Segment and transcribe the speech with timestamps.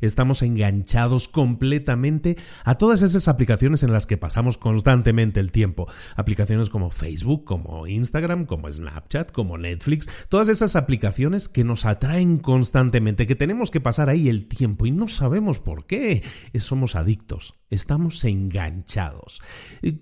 [0.00, 5.86] estamos enganchados completamente a todas esas aplicaciones en las que pasamos constantemente el tiempo.
[6.16, 12.38] Aplicaciones como Facebook, como Instagram, como Snapchat, como Netflix, todas esas aplicaciones que nos atraen
[12.38, 16.22] constantemente, que tenemos que pasar ahí el tiempo y no sabemos por qué.
[16.58, 19.40] Somos adictos, estamos enganchados.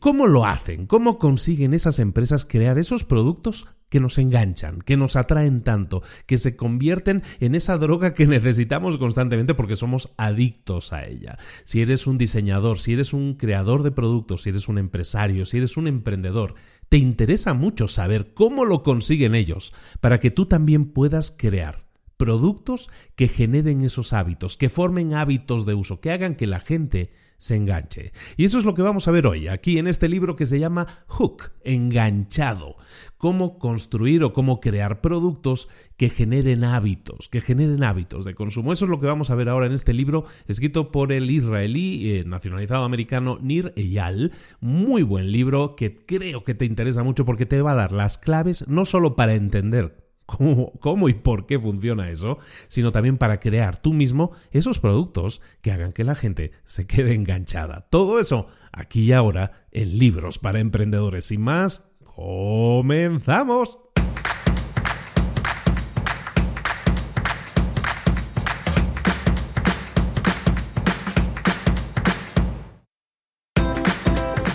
[0.01, 0.87] ¿Cómo lo hacen?
[0.87, 6.39] ¿Cómo consiguen esas empresas crear esos productos que nos enganchan, que nos atraen tanto, que
[6.39, 11.39] se convierten en esa droga que necesitamos constantemente porque somos adictos a ella.
[11.65, 15.59] Si eres un diseñador, si eres un creador de productos, si eres un empresario, si
[15.59, 16.55] eres un emprendedor,
[16.89, 21.88] te interesa mucho saber cómo lo consiguen ellos para que tú también puedas crear
[22.19, 27.11] productos que generen esos hábitos, que formen hábitos de uso, que hagan que la gente
[27.39, 28.13] se enganche.
[28.37, 30.59] Y eso es lo que vamos a ver hoy, aquí en este libro que se
[30.59, 32.77] llama Hook, enganchado.
[33.17, 38.73] Cómo construir o cómo crear productos que generen hábitos, que generen hábitos de consumo.
[38.73, 42.11] Eso es lo que vamos a ver ahora en este libro, escrito por el israelí
[42.11, 44.33] eh, nacionalizado americano Nir Eyal.
[44.61, 48.19] Muy buen libro que creo que te interesa mucho porque te va a dar las
[48.19, 53.79] claves no solo para entender cómo, y por qué funciona eso, sino también para crear
[53.79, 57.87] tú mismo esos productos que hagan que la gente se quede enganchada.
[57.91, 61.25] Todo eso aquí y ahora en libros para emprendedores.
[61.27, 63.79] Sin más, comenzamos.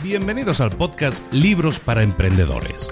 [0.03, 2.91] Bienvenidos al podcast Libros para Emprendedores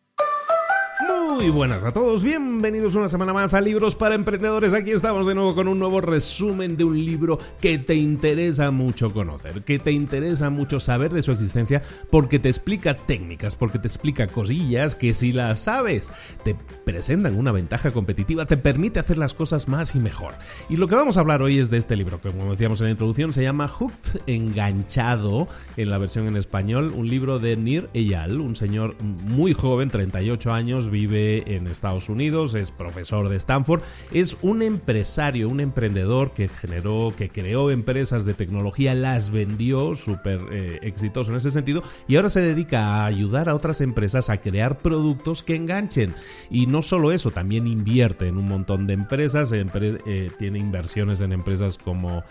[1.41, 4.73] Muy buenas a todos, bienvenidos una semana más a Libros para Emprendedores.
[4.73, 9.11] Aquí estamos de nuevo con un nuevo resumen de un libro que te interesa mucho
[9.11, 13.87] conocer, que te interesa mucho saber de su existencia porque te explica técnicas, porque te
[13.87, 16.11] explica cosillas que si las sabes
[16.43, 16.55] te
[16.85, 20.33] presentan una ventaja competitiva, te permite hacer las cosas más y mejor.
[20.69, 22.85] Y lo que vamos a hablar hoy es de este libro, que como decíamos en
[22.85, 27.89] la introducción se llama Hooked, enganchado en la versión en español, un libro de Nir
[27.95, 33.81] Eyal, un señor muy joven, 38 años, vive en Estados Unidos, es profesor de Stanford,
[34.11, 40.41] es un empresario, un emprendedor que generó, que creó empresas de tecnología, las vendió, súper
[40.51, 44.37] eh, exitoso en ese sentido, y ahora se dedica a ayudar a otras empresas a
[44.37, 46.13] crear productos que enganchen.
[46.49, 51.31] Y no solo eso, también invierte en un montón de empresas, eh, tiene inversiones en
[51.31, 52.23] empresas como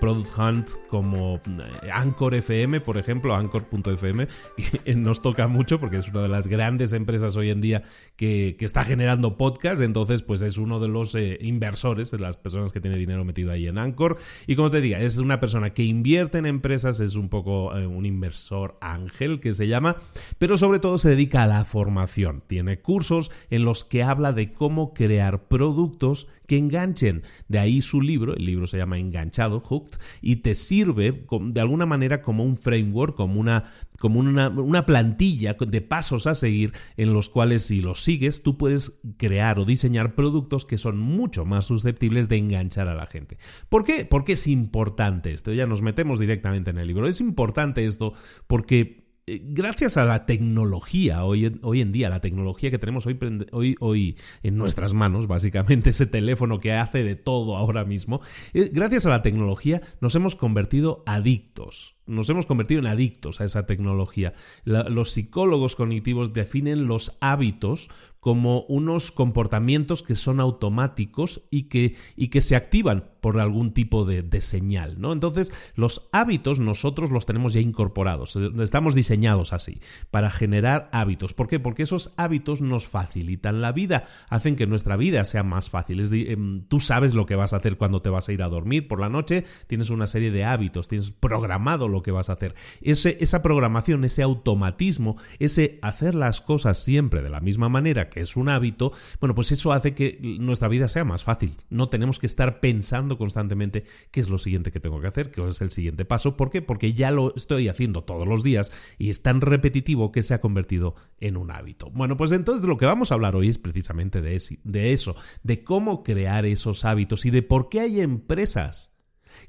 [0.00, 4.28] Product Hunt, como eh, Anchor FM, por ejemplo, Anchor.fm,
[4.96, 7.82] nos toca mucho porque es una de las grandes empresas hoy en día
[8.16, 12.72] que, está generando podcast, entonces pues es uno de los eh, inversores, de las personas
[12.72, 14.18] que tiene dinero metido ahí en Anchor.
[14.46, 17.86] Y como te diga, es una persona que invierte en empresas, es un poco eh,
[17.86, 19.96] un inversor ángel que se llama,
[20.38, 22.42] pero sobre todo se dedica a la formación.
[22.46, 27.22] Tiene cursos en los que habla de cómo crear productos que enganchen.
[27.48, 31.86] De ahí su libro, el libro se llama Enganchado, Hooked, y te sirve de alguna
[31.86, 33.64] manera como un framework, como una
[33.98, 38.58] como una, una, plantilla de pasos a seguir en los cuales si los sigues tú
[38.58, 43.38] puedes crear o diseñar productos que son mucho más susceptibles de enganchar a la gente.
[43.70, 44.04] ¿Por qué?
[44.04, 45.52] Porque es importante esto.
[45.52, 47.08] Ya nos metemos directamente en el libro.
[47.08, 48.12] Es importante esto
[48.46, 53.18] porque gracias a la tecnología, hoy, hoy, en día, la tecnología que tenemos hoy,
[53.50, 58.20] hoy, hoy en nuestras manos, básicamente ese teléfono que hace de todo ahora mismo,
[58.54, 63.44] eh, gracias a la tecnología nos hemos convertido adictos nos hemos convertido en adictos a
[63.44, 64.32] esa tecnología.
[64.64, 67.90] los psicólogos cognitivos definen los hábitos
[68.26, 74.04] como unos comportamientos que son automáticos y que, y que se activan por algún tipo
[74.04, 75.12] de, señal, ¿no?
[75.12, 79.80] Entonces, los hábitos nosotros los tenemos ya incorporados, estamos diseñados así,
[80.12, 81.34] para generar hábitos.
[81.34, 81.58] ¿Por qué?
[81.58, 86.00] Porque esos hábitos nos facilitan la vida, hacen que nuestra vida sea más fácil.
[86.12, 88.86] Em, tú sabes lo que vas a hacer cuando te vas a ir a dormir
[88.86, 92.54] por la noche, tienes una serie de hábitos, tienes programado lo que vas a hacer.
[92.80, 98.48] Esa programación, ese automatismo, ese hacer las cosas siempre de la misma manera, es un
[98.48, 101.56] hábito, bueno, pues eso hace que nuestra vida sea más fácil.
[101.70, 105.46] No tenemos que estar pensando constantemente qué es lo siguiente que tengo que hacer, qué
[105.48, 106.36] es el siguiente paso.
[106.36, 106.62] ¿Por qué?
[106.62, 110.40] Porque ya lo estoy haciendo todos los días y es tan repetitivo que se ha
[110.40, 111.90] convertido en un hábito.
[111.90, 116.02] Bueno, pues entonces lo que vamos a hablar hoy es precisamente de eso, de cómo
[116.02, 118.92] crear esos hábitos y de por qué hay empresas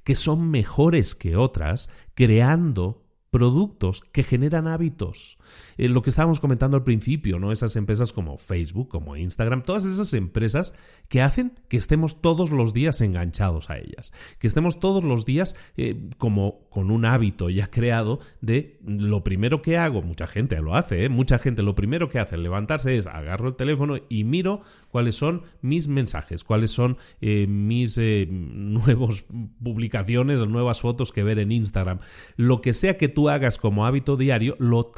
[0.04, 5.37] que son mejores que otras creando productos que generan hábitos.
[5.78, 7.52] Eh, lo que estábamos comentando al principio, ¿no?
[7.52, 10.74] Esas empresas como Facebook, como Instagram, todas esas empresas
[11.08, 15.56] que hacen que estemos todos los días enganchados a ellas, que estemos todos los días
[15.78, 20.76] eh, como con un hábito ya creado de lo primero que hago, mucha gente lo
[20.76, 21.10] hace, ¿eh?
[21.10, 25.16] mucha gente lo primero que hace al levantarse es agarro el teléfono y miro cuáles
[25.16, 27.98] son mis mensajes, cuáles son mis
[28.30, 29.26] nuevas
[29.64, 32.00] publicaciones nuevas fotos que ver en Instagram.
[32.36, 34.92] Lo que sea que tú hagas como hábito diario, lo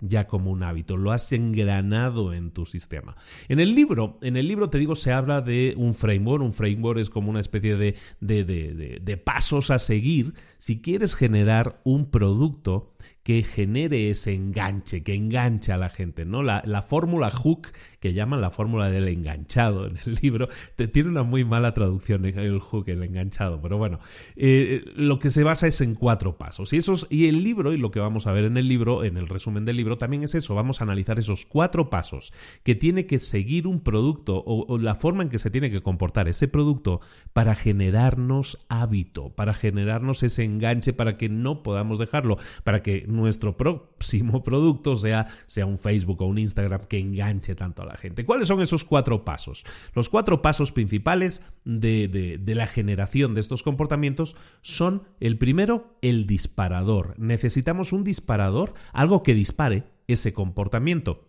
[0.00, 3.16] ya como un hábito, lo has engranado en tu sistema.
[3.48, 7.00] En el libro, en el libro te digo, se habla de un framework, un framework
[7.00, 12.10] es como una especie de, de, de, de pasos a seguir si quieres generar un
[12.10, 12.92] producto
[13.28, 16.42] que genere ese enganche, que enganche a la gente, ¿no?
[16.42, 17.68] La, fórmula hook,
[18.00, 22.24] que llaman la fórmula del enganchado en el libro, te, tiene una muy mala traducción
[22.24, 23.98] el hook, el enganchado, pero bueno,
[24.36, 26.72] eh, lo que se basa es en cuatro pasos.
[26.72, 29.18] Y, esos, y el libro, y lo que vamos a ver en el libro, en
[29.18, 32.32] el resumen del libro, también es eso, vamos a analizar esos cuatro pasos
[32.62, 36.28] que tiene que seguir un producto o la forma en que se tiene que comportar
[36.28, 37.02] ese producto
[37.34, 43.56] para generarnos hábito, para generarnos ese enganche, para que no podamos dejarlo, para que nuestro
[43.56, 48.24] próximo producto sea, sea un Facebook o un Instagram que enganche tanto a la gente.
[48.24, 49.64] ¿Cuáles son esos cuatro pasos?
[49.94, 52.08] Los cuatro pasos principales de,
[52.40, 57.14] de la generación de estos comportamientos son el primero, el disparador.
[57.18, 61.28] Necesitamos un disparador, algo que dispare ese comportamiento.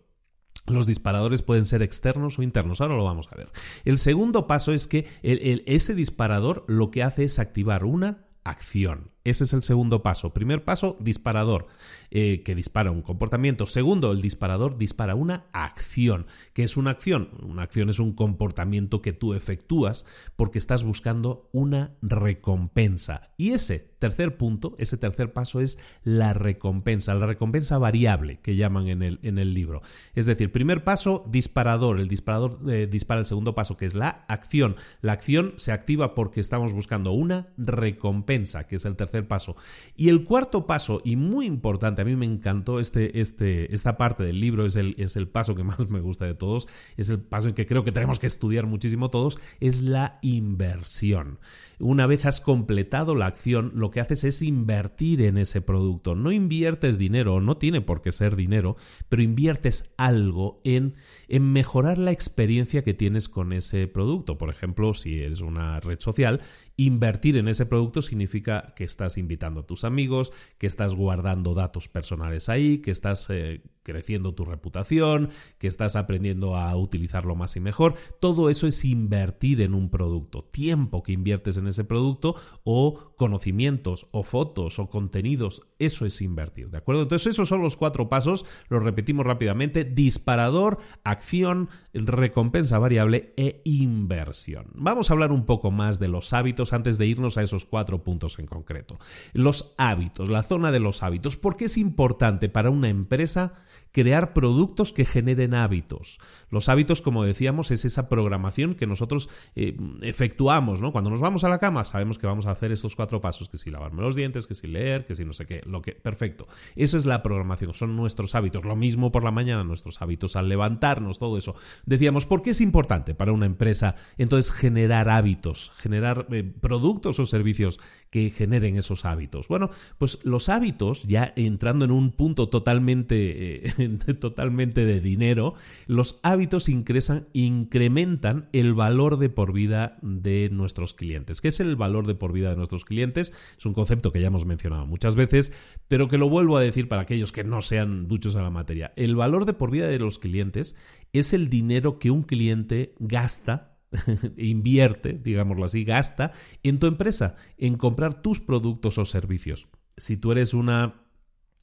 [0.66, 3.50] Los disparadores pueden ser externos o internos, ahora lo vamos a ver.
[3.84, 9.10] El segundo paso es que ese disparador lo que hace es activar una acción.
[9.22, 10.32] Ese es el segundo paso.
[10.32, 11.66] Primer paso, disparador,
[12.10, 13.66] eh, que dispara un comportamiento.
[13.66, 16.26] Segundo, el disparador dispara una acción.
[16.54, 17.28] ¿Qué es una acción?
[17.42, 23.22] Una acción es un comportamiento que tú efectúas porque estás buscando una recompensa.
[23.36, 28.88] Y ese tercer punto, ese tercer paso es la recompensa, la recompensa variable que llaman
[28.88, 29.82] en el, en el libro.
[30.14, 32.00] Es decir, primer paso, disparador.
[32.00, 34.76] El disparador eh, dispara el segundo paso, que es la acción.
[35.02, 39.56] La acción se activa porque estamos buscando una recompensa, que es el tercer paso.
[39.96, 44.24] Y el cuarto paso, y muy importante, a mí me encantó este, este, esta parte
[44.24, 47.20] del libro, es el, es el paso que más me gusta de todos, es el
[47.20, 51.38] paso en que creo que tenemos que estudiar muchísimo todos, es la inversión.
[51.78, 56.14] Una vez has completado la acción, lo que haces es invertir en ese producto.
[56.14, 58.76] No inviertes dinero, no tiene por qué ser dinero,
[59.08, 60.94] pero inviertes algo en,
[61.28, 64.36] en mejorar la experiencia que tienes con ese producto.
[64.36, 66.42] Por ejemplo, si es una red social,
[66.80, 71.88] Invertir en ese producto significa que estás invitando a tus amigos, que estás guardando datos
[71.88, 77.60] personales ahí, que estás eh, creciendo tu reputación, que estás aprendiendo a utilizarlo más y
[77.60, 77.94] mejor.
[78.20, 80.44] Todo eso es invertir en un producto.
[80.44, 82.34] Tiempo que inviertes en ese producto
[82.64, 87.02] o conocimientos o fotos o contenidos, eso es invertir, ¿de acuerdo?
[87.02, 94.66] Entonces esos son los cuatro pasos, los repetimos rápidamente, disparador, acción, recompensa variable e inversión.
[94.74, 98.02] Vamos a hablar un poco más de los hábitos antes de irnos a esos cuatro
[98.02, 98.98] puntos en concreto.
[99.32, 101.36] Los hábitos, la zona de los hábitos.
[101.36, 103.54] ¿Por qué es importante para una empresa
[103.92, 106.18] crear productos que generen hábitos.
[106.50, 110.92] Los hábitos, como decíamos, es esa programación que nosotros eh, efectuamos, ¿no?
[110.92, 113.58] Cuando nos vamos a la cama sabemos que vamos a hacer estos cuatro pasos, que
[113.58, 116.46] si lavarme los dientes, que si leer, que si no sé qué, lo que perfecto.
[116.76, 118.64] Esa es la programación, son nuestros hábitos.
[118.64, 121.54] Lo mismo por la mañana, nuestros hábitos al levantarnos, todo eso.
[121.86, 127.26] Decíamos, ¿por qué es importante para una empresa entonces generar hábitos, generar eh, productos o
[127.26, 127.78] servicios
[128.10, 129.48] que generen esos hábitos?
[129.48, 133.79] Bueno, pues los hábitos, ya entrando en un punto totalmente eh,
[134.20, 135.54] totalmente de dinero,
[135.86, 141.40] los hábitos incrementan el valor de por vida de nuestros clientes.
[141.40, 143.32] ¿Qué es el valor de por vida de nuestros clientes?
[143.58, 145.52] Es un concepto que ya hemos mencionado muchas veces,
[145.88, 148.92] pero que lo vuelvo a decir para aquellos que no sean duchos a la materia.
[148.96, 150.74] El valor de por vida de los clientes
[151.12, 153.78] es el dinero que un cliente gasta
[154.36, 156.32] invierte, digámoslo así, gasta
[156.62, 159.68] en tu empresa, en comprar tus productos o servicios.
[159.96, 161.02] Si tú eres una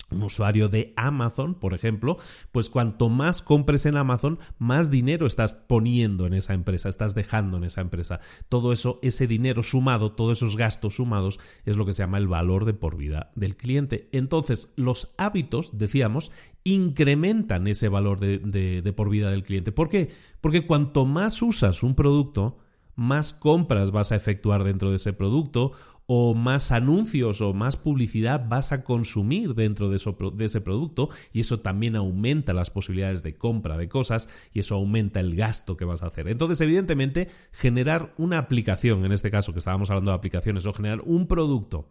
[0.09, 2.17] un usuario de Amazon, por ejemplo,
[2.51, 7.57] pues cuanto más compres en Amazon, más dinero estás poniendo en esa empresa, estás dejando
[7.57, 8.19] en esa empresa.
[8.47, 12.27] Todo eso, ese dinero sumado, todos esos gastos sumados, es lo que se llama el
[12.27, 14.09] valor de por vida del cliente.
[14.13, 16.31] Entonces, los hábitos, decíamos,
[16.63, 18.39] incrementan ese valor de,
[18.81, 19.71] de por vida del cliente.
[19.71, 20.09] ¿Por qué?
[20.41, 22.57] Porque cuanto más usas un producto,
[22.95, 25.71] más compras vas a efectuar dentro de ese producto
[26.07, 31.59] o más anuncios o más publicidad vas a consumir dentro de, ese producto y eso
[31.59, 36.01] también aumenta las posibilidades de compra de cosas y eso aumenta el gasto que vas
[36.01, 36.29] a hacer.
[36.29, 41.01] Entonces, evidentemente, generar una aplicación, en este caso que estábamos hablando de aplicaciones, o generar
[41.01, 41.89] un producto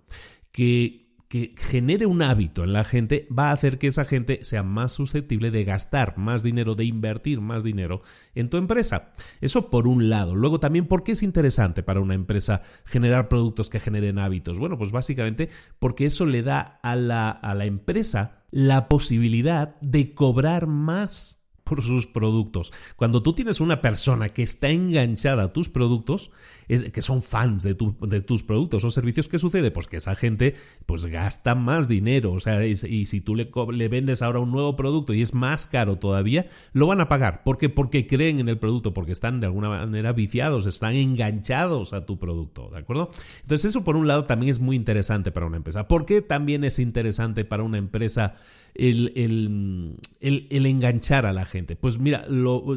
[0.51, 1.06] que
[1.37, 4.93] que genere un hábito en la gente va a hacer que esa gente sea más
[4.93, 8.01] susceptible de gastar más dinero, de invertir más dinero
[8.35, 9.13] en tu empresa.
[9.43, 10.35] Eso por un lado.
[10.35, 14.59] Luego también, ¿por qué es interesante para una empresa generar productos que generen hábitos?
[14.59, 20.15] Bueno, pues básicamente porque eso le da a la, a la empresa la posibilidad de
[20.15, 22.73] cobrar más por sus productos.
[22.95, 26.31] Cuando tú tienes una persona que está enganchada a tus productos,
[26.67, 29.71] que son fans de, tus productos o servicios, ¿qué sucede?
[29.71, 30.55] Pues que esa gente
[30.87, 34.77] pues gasta más dinero, o sea, y, si tú le, le, vendes ahora un nuevo
[34.77, 37.43] producto y es más caro todavía, lo van a pagar.
[37.43, 37.69] ¿Por qué?
[37.69, 42.19] Porque creen en el producto, porque están de alguna manera viciados, están enganchados a tu
[42.19, 43.11] producto, ¿de acuerdo?
[43.43, 45.89] Entonces eso por un lado también es muy interesante para una empresa.
[45.89, 48.35] ¿Por qué también es interesante para una empresa
[48.75, 49.13] el,
[50.21, 51.77] el, enganchar a la gente?
[51.77, 52.27] Pues mira,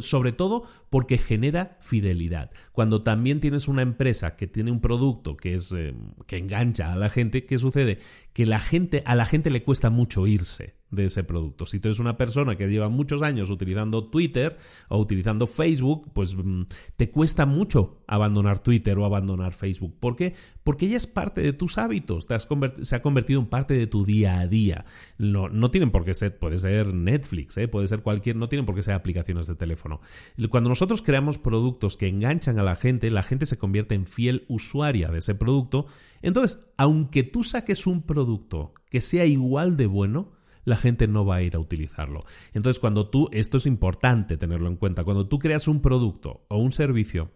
[0.01, 2.51] sobre todo porque genera fidelidad.
[2.71, 5.93] Cuando también tienes una empresa que tiene un producto que es eh,
[6.27, 7.99] que engancha a la gente, ¿qué sucede?
[8.33, 11.65] Que la gente a la gente le cuesta mucho irse de ese producto.
[11.65, 16.35] Si tú eres una persona que lleva muchos años utilizando Twitter o utilizando Facebook, pues
[16.35, 16.63] mm,
[16.97, 19.95] te cuesta mucho abandonar Twitter o abandonar Facebook.
[19.99, 20.33] ¿Por qué?
[20.63, 22.47] Porque ya es parte de tus hábitos, te has
[22.81, 24.85] se ha convertido en parte de tu día a día.
[25.17, 27.67] No, no tienen por qué ser, puede ser Netflix, ¿eh?
[27.67, 30.01] puede ser cualquier, no tienen por qué ser aplicaciones de teléfono.
[30.49, 34.45] Cuando nosotros creamos productos que enganchan a la gente, la gente se convierte en fiel
[34.47, 35.87] usuaria de ese producto.
[36.21, 40.31] Entonces, aunque tú saques un producto que sea igual de bueno,
[40.65, 42.25] la gente no va a ir a utilizarlo.
[42.53, 46.57] Entonces, cuando tú, esto es importante tenerlo en cuenta, cuando tú creas un producto o
[46.57, 47.31] un servicio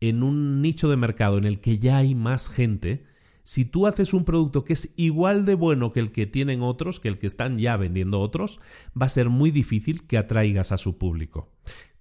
[0.00, 3.04] en un nicho de mercado en el que ya hay más gente,
[3.48, 7.00] Si tú haces un producto que es igual de bueno que el que tienen otros,
[7.00, 8.60] que el que están ya vendiendo otros,
[8.90, 11.50] va a ser muy difícil que atraigas a su público.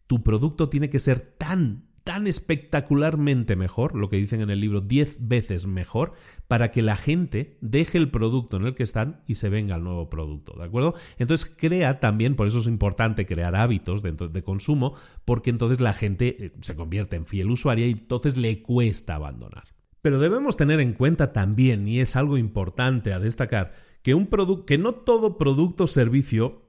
[0.08, 4.80] Tu producto tiene que ser tan tan espectacularmente mejor, lo que dicen en el libro,
[4.80, 6.14] 10 veces mejor,
[6.48, 9.84] para que la gente deje el producto en el que están y se venga al
[9.84, 10.96] nuevo producto, ¿de acuerdo?
[11.18, 14.96] Entonces crea también, por eso es importante crear hábitos de, de consumo,
[15.26, 19.66] porque entonces la gente eh, se convierte en fiel usuaria y entonces le cuesta abandonar.
[20.02, 24.30] Pero debemos tener en cuenta también, y es algo importante a destacar, que, un
[24.66, 26.67] que no todo producto o servicio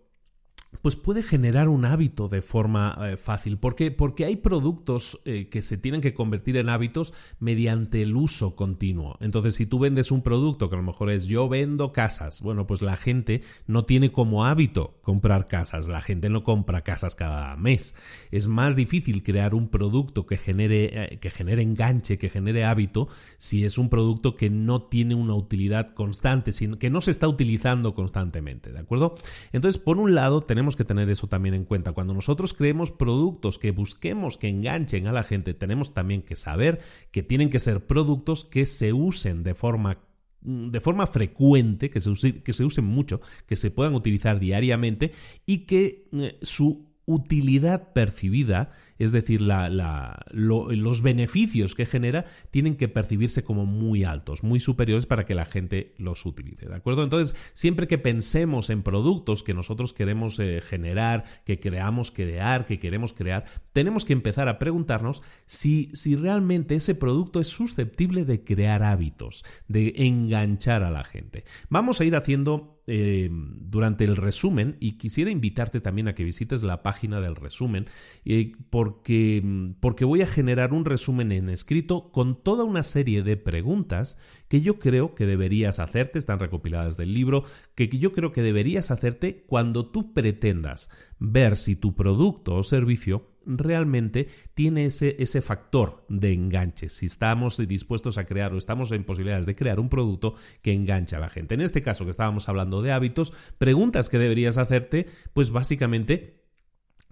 [0.83, 3.59] pues puede generar un hábito de forma eh, fácil.
[3.59, 3.91] ¿Por qué?
[3.91, 9.17] Porque hay productos eh, que se tienen que convertir en hábitos mediante el uso continuo.
[9.21, 12.67] Entonces, si tú vendes un producto que a lo mejor es yo vendo casas, bueno,
[12.67, 15.89] pues la gente no tiene como hábito comprar casas.
[15.89, 17.95] La gente no compra casas cada mes.
[18.31, 23.09] Es más difícil crear un producto que genere, eh, que genere enganche, que genere hábito,
[23.39, 27.27] si es un producto que no tiene una utilidad constante, sino que no se está
[27.27, 28.73] utilizando constantemente.
[28.73, 29.17] ¿De acuerdo?
[29.53, 31.93] Entonces, por un lado, tenemos tenemos que tener eso también en cuenta.
[31.93, 36.81] Cuando nosotros creemos productos que busquemos que enganchen a la gente, tenemos también que saber
[37.12, 39.99] que tienen que ser productos que se usen de forma
[40.41, 45.12] de forma frecuente, que se, que se usen mucho, que se puedan utilizar diariamente
[45.47, 53.45] y que eh, su utilidad percibida es decir, los beneficios que genera tienen que percibirse
[53.45, 57.05] como muy altos, muy superiores para que la gente los utilice, ¿de acuerdo?
[57.05, 62.79] Entonces, siempre que pensemos en productos que nosotros queremos eh, generar, que creamos crear, que
[62.79, 68.43] queremos crear, tenemos que empezar a preguntarnos si, si realmente ese producto es susceptible de
[68.43, 71.45] crear hábitos, de enganchar a la gente.
[71.69, 76.62] Vamos a ir haciendo eh, durante el resumen y quisiera invitarte también a que visites
[76.62, 77.85] la página del resumen
[78.25, 83.37] eh, porque, porque voy a generar un resumen en escrito con toda una serie de
[83.37, 84.16] preguntas
[84.49, 88.90] que yo creo que deberías hacerte, están recopiladas del libro, que yo creo que deberías
[88.90, 96.05] hacerte cuando tú pretendas ver si tu producto o servicio realmente tiene ese, ese factor
[96.09, 100.35] de enganche, si estamos dispuestos a crear o estamos en posibilidades de crear un producto
[100.62, 101.55] que enganche a la gente.
[101.55, 106.38] En este caso que estábamos hablando de hábitos, preguntas que deberías hacerte, pues básicamente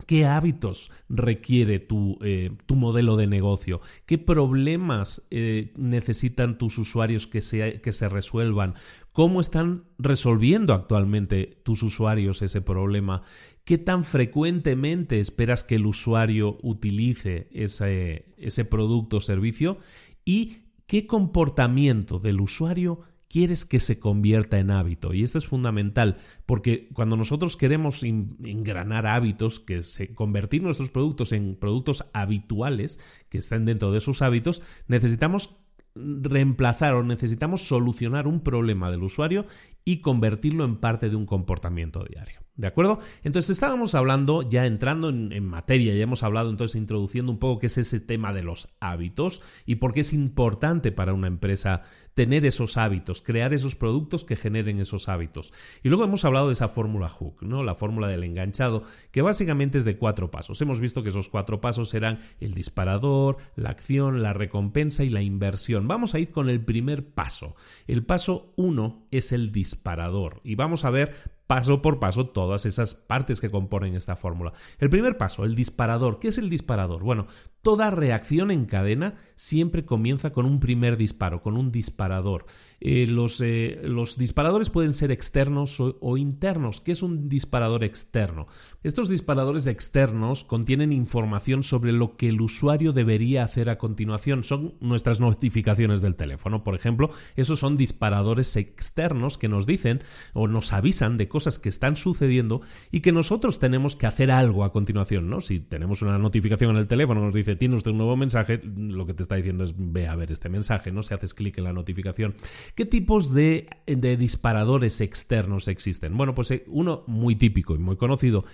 [0.05, 3.81] ¿Qué hábitos requiere tu, eh, tu, modelo de negocio?
[4.05, 8.75] ¿Qué problemas eh, necesitan tus usuarios que se, que se resuelvan?
[9.14, 13.23] ¿Cómo están resolviendo actualmente tus usuarios ese problema?
[13.67, 19.79] ¿Qué tan frecuentemente esperas que el usuario utilice ese, ese producto o servicio?
[20.25, 25.13] ¿Y qué comportamiento del usuario quieres que se convierta en hábito.
[25.13, 26.15] Y esto es fundamental,
[26.47, 33.39] porque cuando nosotros queremos engranar hábitos, que se, convertir nuestros productos en productos habituales, que
[33.39, 35.57] estén dentro de sus hábitos, necesitamos
[35.97, 39.45] reemplazar o necesitamos solucionar un problema del usuario
[39.85, 42.46] y convertirlo en parte de un comportamiento diario.
[42.56, 43.00] ¿De acuerdo?
[43.23, 47.66] Entonces estábamos hablando, ya entrando en, materia, ya hemos hablado entonces introduciendo un poco qué
[47.66, 51.82] es ese tema de los hábitos y por qué es importante para una empresa
[52.14, 55.52] tener esos hábitos, crear esos productos que generen esos hábitos.
[55.82, 57.62] Y luego hemos hablado de esa fórmula Hook, ¿no?
[57.62, 60.58] La fórmula del enganchado, que básicamente es de cuatro pasos.
[60.62, 65.21] Hemos visto que esos cuatro pasos serán el disparador, la acción, la recompensa y la
[65.21, 65.88] inversión.
[65.88, 67.54] Vamos a ir con el primer paso.
[67.86, 72.95] El paso uno es el disparador y vamos a ver paso por paso todas esas
[72.95, 74.52] partes que componen esta fórmula.
[74.78, 76.19] El primer paso, el disparador.
[76.19, 77.02] ¿Qué es el disparador?
[77.02, 77.26] Bueno,
[77.63, 82.47] toda reacción en cadena siempre comienza con un primer disparo, con un disparador.
[82.80, 86.80] Eh, los, eh, los, disparadores pueden ser externos o, internos.
[86.80, 88.47] ¿Qué es un disparador externo?
[88.82, 94.45] Estos disparadores externos contienen información sobre lo que el usuario debería hacer a continuación.
[94.45, 97.10] Son nuestras notificaciones del teléfono, por ejemplo.
[97.34, 100.02] Esos son disparadores externos que nos dicen
[100.34, 102.60] o nos avisan de cosas que están sucediendo
[102.93, 105.30] y que nosotros tenemos que hacer algo a continuación.
[105.30, 105.41] ¿no?
[105.41, 109.06] Si tenemos una notificación en el teléfono nos dice tiene usted un nuevo mensaje, lo
[109.06, 111.02] que te está diciendo es ve a ver este mensaje, ¿no?
[111.02, 112.34] Si haces clic en la notificación.
[112.76, 116.15] ¿Qué tipos de, disparadores externos existen?
[116.15, 118.45] Bueno, pues eh, uno muy típico y muy conocido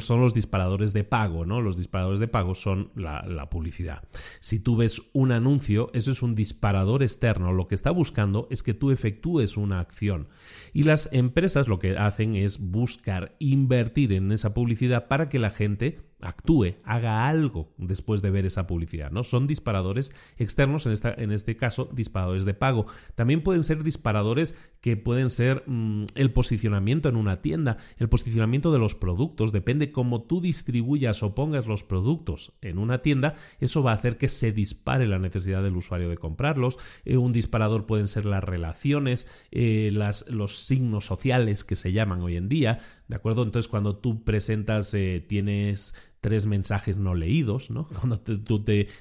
[0.00, 1.60] son los disparadores de pago, ¿no?
[1.60, 4.08] Los disparadores de pago son la publicidad.
[4.40, 7.52] Si tú ves un anuncio, eso es un disparador externo.
[7.52, 10.28] Lo que está buscando es que tú efectúes una acción.
[10.72, 15.50] Y las empresas lo que hacen es buscar invertir en esa publicidad para que la
[15.50, 19.22] gente actúe, haga algo después de ver esa publicidad, ¿no?
[19.22, 22.86] Son disparadores externos, en, esta, en este caso, disparadores de pago.
[23.14, 28.72] También pueden ser disparadores que pueden ser mm, el posicionamiento en una tienda, el posicionamiento
[28.72, 33.82] de los productos, depende cómo tú distribuyas o pongas los productos en una tienda, eso
[33.82, 36.78] va a hacer que se dispare la necesidad del usuario de comprarlos.
[37.04, 42.22] Eh, un disparador pueden ser las relaciones, eh, las, los signos sociales que se llaman
[42.22, 43.42] hoy en día, ¿de acuerdo?
[43.42, 47.86] Entonces, cuando tú presentas, eh, tienes tres mensajes no leídos, ¿no?
[48.00, 48.36] Cuando te,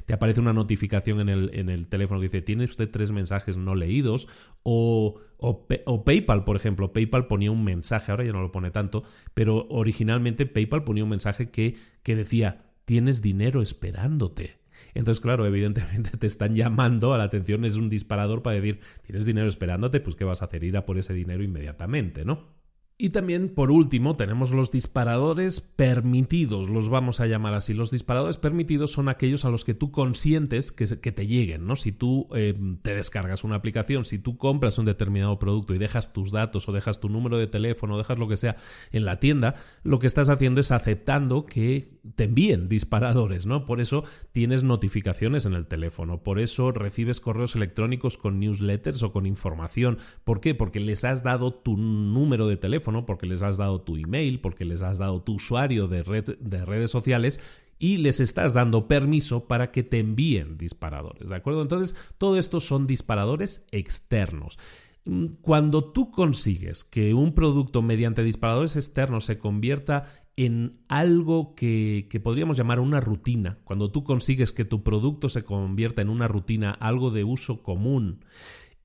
[0.06, 3.58] te, aparece una notificación en el, en el, teléfono que dice, tiene usted tres mensajes
[3.58, 4.28] no leídos,
[4.64, 9.04] o, o, PayPal, por ejemplo, PayPal ponía un mensaje, ahora ya no lo pone tanto,
[9.34, 14.58] pero originalmente PayPal ponía un mensaje que, que decía, tienes dinero esperándote.
[14.94, 19.26] Entonces, claro, evidentemente te están llamando a la atención, es un disparador para decir, tienes
[19.26, 20.64] dinero esperándote, pues ¿qué vas a hacer?
[20.64, 22.55] Ir a por ese dinero inmediatamente, ¿no?
[22.98, 27.74] Y también, por último, tenemos los disparadores permitidos, los vamos a llamar así.
[27.74, 31.76] Los disparadores permitidos son aquellos a los que tú consientes que, te lleguen, ¿no?
[31.76, 36.14] Si tú em, te descargas una aplicación, si tú compras un determinado producto y dejas
[36.14, 38.56] tus datos o dejas tu número de teléfono o dejas lo que sea
[38.94, 43.66] en la tienda, lo que estás haciendo es aceptando que te envíen disparadores, ¿no?
[43.66, 49.12] Por eso tienes notificaciones en el teléfono, por eso recibes correos electrónicos con newsletters o
[49.12, 49.98] con información.
[50.24, 50.56] ¿Por qué?
[50.56, 54.66] Porque les has dado tu número de teléfono porque les has dado tu email, porque
[54.66, 56.04] les has dado tu usuario de,
[56.40, 57.40] de redes sociales
[57.80, 61.62] y les estás dando permiso para que te envíen disparadores, ¿de acuerdo?
[61.62, 64.58] Entonces, todo esto son disparadores externos.
[65.06, 70.08] Mm, cuando tú consigues que un producto mediante disparadores externos se convierta
[70.38, 75.44] en algo que, que, podríamos llamar una rutina, cuando tú consigues que tu producto se
[75.44, 78.26] convierta en una rutina, algo de uso común,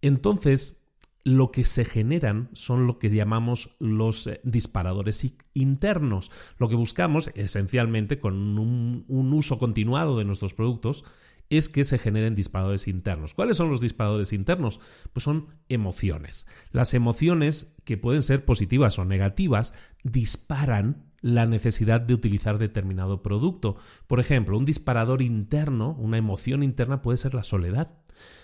[0.00, 0.80] entonces
[1.24, 6.30] lo que se generan son lo que llamamos los eh, disparadores internos.
[6.58, 11.04] Lo que buscamos, esencialmente, con un, uso continuado de nuestros productos,
[11.50, 13.34] es que se generen disparadores internos.
[13.34, 14.80] ¿Cuáles son los disparadores internos?
[15.12, 16.46] Pues son emociones.
[16.70, 23.76] Las emociones, que pueden ser positivas o negativas, disparan la necesidad de utilizar determinado producto.
[24.06, 27.98] Por ejemplo, un disparador interno, una emoción interna puede ser la soledad.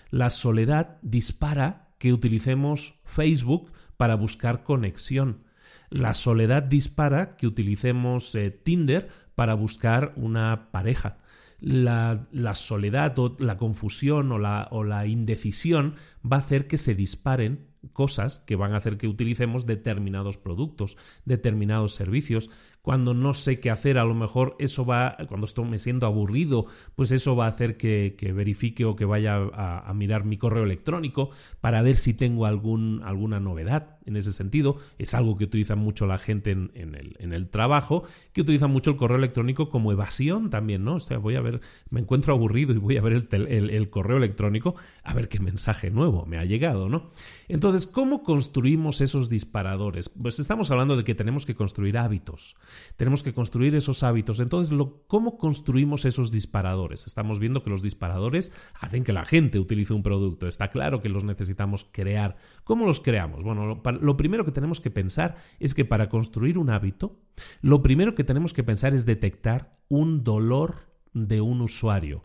[0.09, 5.43] La soledad dispara que utilicemos Facebook para buscar conexión.
[5.89, 11.19] La soledad dispara que utilicemos eh, Tinder para buscar una pareja.
[11.59, 18.39] La, soledad o la confusión o la, indecisión va a hacer que se disparen cosas
[18.39, 22.49] que van a hacer que utilicemos determinados productos, determinados servicios.
[22.87, 26.67] Cuando no sé qué hacer, a lo mejor eso va, cuando estoy me siento aburrido,
[26.95, 31.31] pues eso va a hacer que, verifique o que vaya a, mirar mi correo electrónico
[31.59, 34.77] para ver si tengo algún, alguna novedad en ese sentido.
[34.99, 38.91] Es algo que utiliza mucho la gente en, el, en el, trabajo, que utiliza mucho
[38.91, 40.95] el correo electrónico como evasión también, ¿no?
[40.95, 44.15] O sea, voy a ver, me encuentro aburrido y voy a ver el, el correo
[44.15, 47.11] electrónico a ver qué mensaje nuevo me ha llegado, ¿no?
[47.49, 50.07] Entonces, ¿cómo construimos esos disparadores?
[50.07, 52.55] Pues estamos hablando de que tenemos que construir hábitos.
[52.95, 54.39] Tenemos que construir esos hábitos.
[54.39, 57.07] Entonces, ¿cómo construimos esos disparadores?
[57.07, 60.47] Estamos viendo que los disparadores hacen que la gente utilice un producto.
[60.47, 62.37] Está claro que los necesitamos crear.
[62.63, 63.43] ¿Cómo los creamos?
[63.43, 67.19] Bueno, lo, lo primero que tenemos que pensar es que para construir un hábito,
[67.61, 72.23] lo primero que tenemos que pensar es detectar un dolor de un usuario.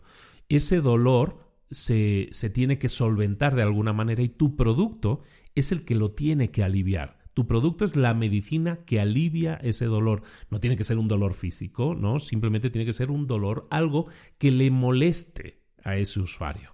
[0.49, 5.21] Ese dolor se, se, tiene que solventar de alguna manera y tu producto
[5.55, 7.22] es el que lo tiene que aliviar.
[7.33, 10.21] Tu producto es la medicina que alivia ese dolor.
[10.49, 12.19] No tiene que ser un dolor físico, ¿no?
[12.19, 16.73] Simplemente tiene que ser un dolor, algo que le moleste a ese usuario.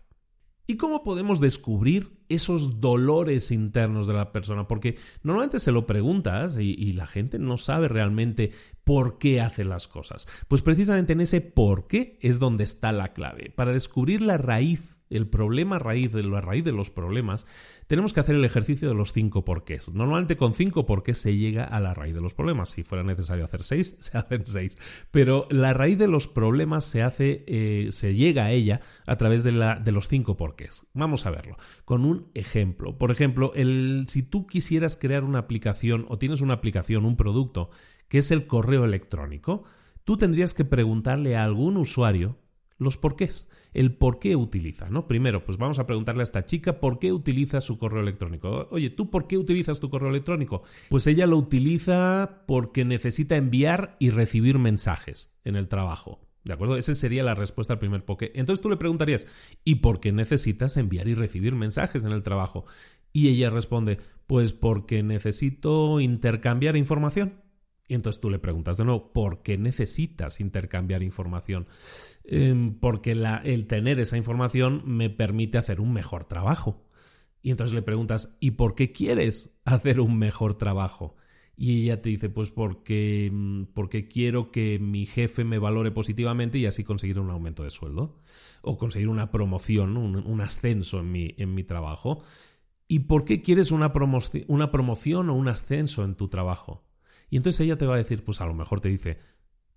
[0.70, 4.68] ¿Y cómo podemos descubrir esos dolores internos de la persona?
[4.68, 8.52] Porque normalmente se lo preguntas y, y, la gente no sabe realmente
[8.84, 10.28] por qué hace las cosas.
[10.48, 13.50] Pues precisamente en ese por qué es donde está la clave.
[13.50, 17.46] Para descubrir la raíz el problema raíz de la raíz de los problemas,
[17.88, 19.92] tenemos que hacer el ejercicio de los cinco porqués.
[19.92, 22.70] Normalmente con cinco porqués se llega a la raíz de los problemas.
[22.70, 24.78] Si fuera necesario hacer seis, se hacen seis.
[25.12, 29.44] Pero la raíz de los problemas se hace, eh, se llega a ella a través
[29.44, 30.86] de, la, de los cinco porqués.
[30.94, 31.58] Vamos a verlo.
[31.86, 32.98] Con un ejemplo.
[32.98, 37.72] Por ejemplo, el, si tú quisieras crear una aplicación o tienes una aplicación, un producto,
[38.08, 39.64] que es el correo electrónico,
[40.04, 42.38] tú tendrías que preguntarle a algún usuario
[42.80, 45.06] los porqués, el por qué utiliza, ¿no?
[45.06, 48.68] Primero, pues vamos a preguntarle a esta chica por qué utiliza su correo electrónico.
[48.72, 50.64] Oye, ¿tú por qué utilizas tu correo electrónico?
[50.90, 56.22] Pues ella lo utiliza porque necesita enviar y recibir mensajes en el trabajo.
[56.46, 56.78] ¿De acuerdo?
[56.78, 58.32] Esa sería la respuesta al primer porqué.
[58.34, 59.28] Entonces tú le preguntarías,
[59.66, 62.66] ¿y por qué necesitas enviar y recibir mensajes en el trabajo?
[63.12, 67.42] Y ella responde, pues porque necesito intercambiar información.
[67.90, 71.68] Y entonces tú le preguntas de nuevo, ¿por qué necesitas intercambiar información?
[72.32, 76.86] Em, porque el tener esa información me permite hacer un mejor trabajo.
[77.42, 81.16] Y entonces le preguntas, ¿y por qué quieres hacer un mejor trabajo?
[81.58, 86.60] Y ella te dice, pues porque, mm, porque quiero que mi jefe me valore positivamente
[86.60, 88.22] y así conseguir un aumento de sueldo.
[88.62, 92.22] O conseguir una promoción, un, ascenso en mi, en mi trabajo.
[92.88, 93.92] ¿Y por qué quieres una,
[94.48, 96.86] una promoción o un ascenso en tu trabajo?
[97.32, 99.18] Y entonces ella te va a decir, pues a lo mejor te dice,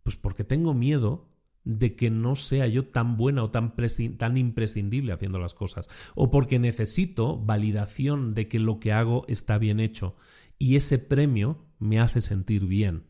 [0.02, 1.31] pues porque tengo miedo
[1.64, 3.74] de que no sea yo tan buena o tan,
[4.18, 9.58] tan imprescindible haciendo las cosas, o porque necesito validación de que lo que hago está
[9.58, 10.16] bien hecho
[10.58, 13.04] y ese premio me hace sentir bien.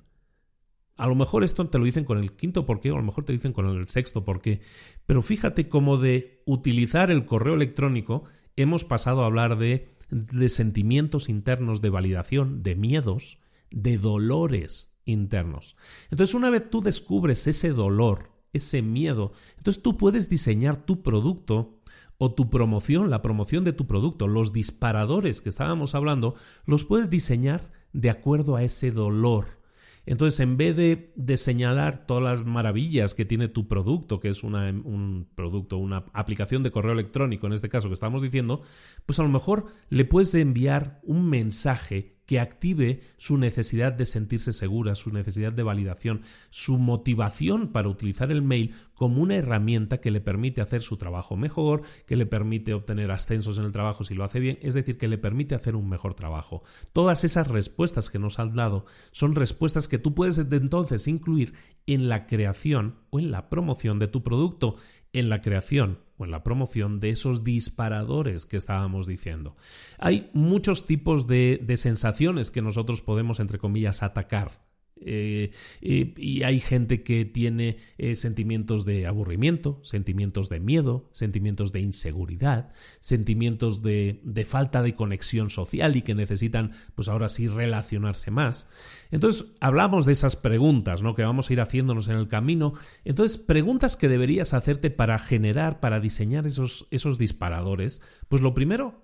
[0.97, 3.05] A lo mejor esto te lo dicen con el quinto por qué, o a lo
[3.05, 4.61] mejor te dicen con el sexto por qué,
[5.07, 8.25] pero fíjate cómo de utilizar el correo electrónico
[8.57, 13.39] hemos pasado a hablar de, de sentimientos internos de validación, de miedos,
[13.71, 15.77] de dolores internos.
[16.11, 21.79] Entonces, una vez tú descubres ese dolor, ese miedo, entonces tú puedes diseñar tu producto
[22.19, 26.35] o tu promoción, la promoción de tu producto, los disparadores que estábamos hablando,
[26.67, 29.61] los puedes diseñar de acuerdo a ese dolor.
[30.05, 35.29] Entonces, en vez de, señalar todas las maravillas que tiene tu producto, que es un
[35.35, 38.63] producto, una aplicación de correo electrónico, en este caso que estamos diciendo,
[39.07, 44.55] pues a lo mejor le puedes enviar un mensaje que active su necesidad de sentirse
[44.55, 50.11] segura, su necesidad de validación, su motivación para utilizar el mail como una herramienta que
[50.11, 54.15] le permite hacer su trabajo mejor, que le permite obtener ascensos en el trabajo si
[54.15, 56.63] lo hace bien, es decir, que le permite hacer un mejor trabajo.
[56.95, 61.53] Todas esas respuestas que nos han dado son respuestas que tú puedes entonces incluir
[61.87, 64.77] en la creación o en la promoción de tu producto,
[65.13, 69.57] en la creación en la promoción de esos disparadores que estábamos diciendo.
[69.99, 74.72] Hay muchos tipos de, de sensaciones que nosotros podemos, entre comillas, atacar
[75.05, 81.81] eh, y hay gente que tiene eh, sentimientos de aburrimiento, sentimientos de miedo, sentimientos de
[81.81, 88.31] inseguridad, sentimientos de, de, falta de conexión social y que necesitan, pues ahora sí, relacionarse
[88.31, 88.69] más.
[89.11, 91.15] Entonces, hablamos de esas preguntas, ¿no?
[91.15, 92.73] Que vamos a ir haciéndonos en el camino.
[93.05, 98.01] Entonces, preguntas que deberías hacerte para generar, para diseñar esos, esos disparadores.
[98.29, 99.03] Pues lo primero,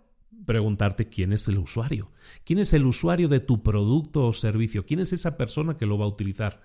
[0.48, 2.10] preguntarte quién es el usuario.
[2.44, 4.86] ¿Quién es el usuario de tu producto o servicio?
[4.86, 6.62] ¿Quién es esa persona que lo va a utilizar?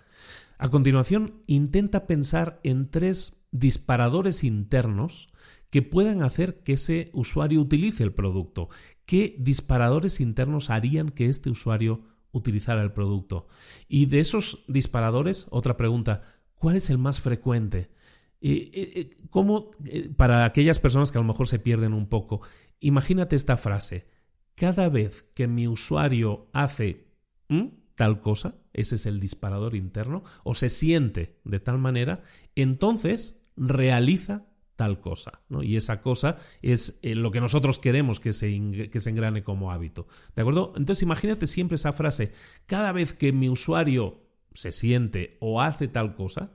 [0.57, 5.27] A continuación, intenta pensar en tres disparadores internos
[5.69, 8.69] que puedan hacer que ese usuario utilice el producto.
[9.05, 13.47] ¿Qué disparadores internos harían que este usuario utilizara el producto?
[13.89, 16.23] Y de esos disparadores, otra pregunta,
[16.55, 17.89] ¿cuál es el más frecuente?
[18.45, 19.71] Eh, eh, eh, ¿Cómo,
[20.17, 22.41] para aquellas personas que a lo mejor se pierden un poco,
[22.83, 24.05] Imagínate esta frase.
[24.55, 27.07] Cada vez que mi usuario hace
[27.95, 32.23] tal cosa, ese es el disparador interno, o se siente de tal manera,
[32.55, 35.41] entonces realiza tal cosa.
[35.47, 35.63] ¿no?
[35.63, 39.71] Y esa cosa es eh, lo que nosotros queremos que se, que se engrane como
[39.71, 40.07] hábito.
[40.35, 40.73] ¿De acuerdo?
[40.75, 42.33] Entonces imagínate siempre esa frase.
[42.65, 46.51] Cada vez que mi usuario se siente o hace tal cosa,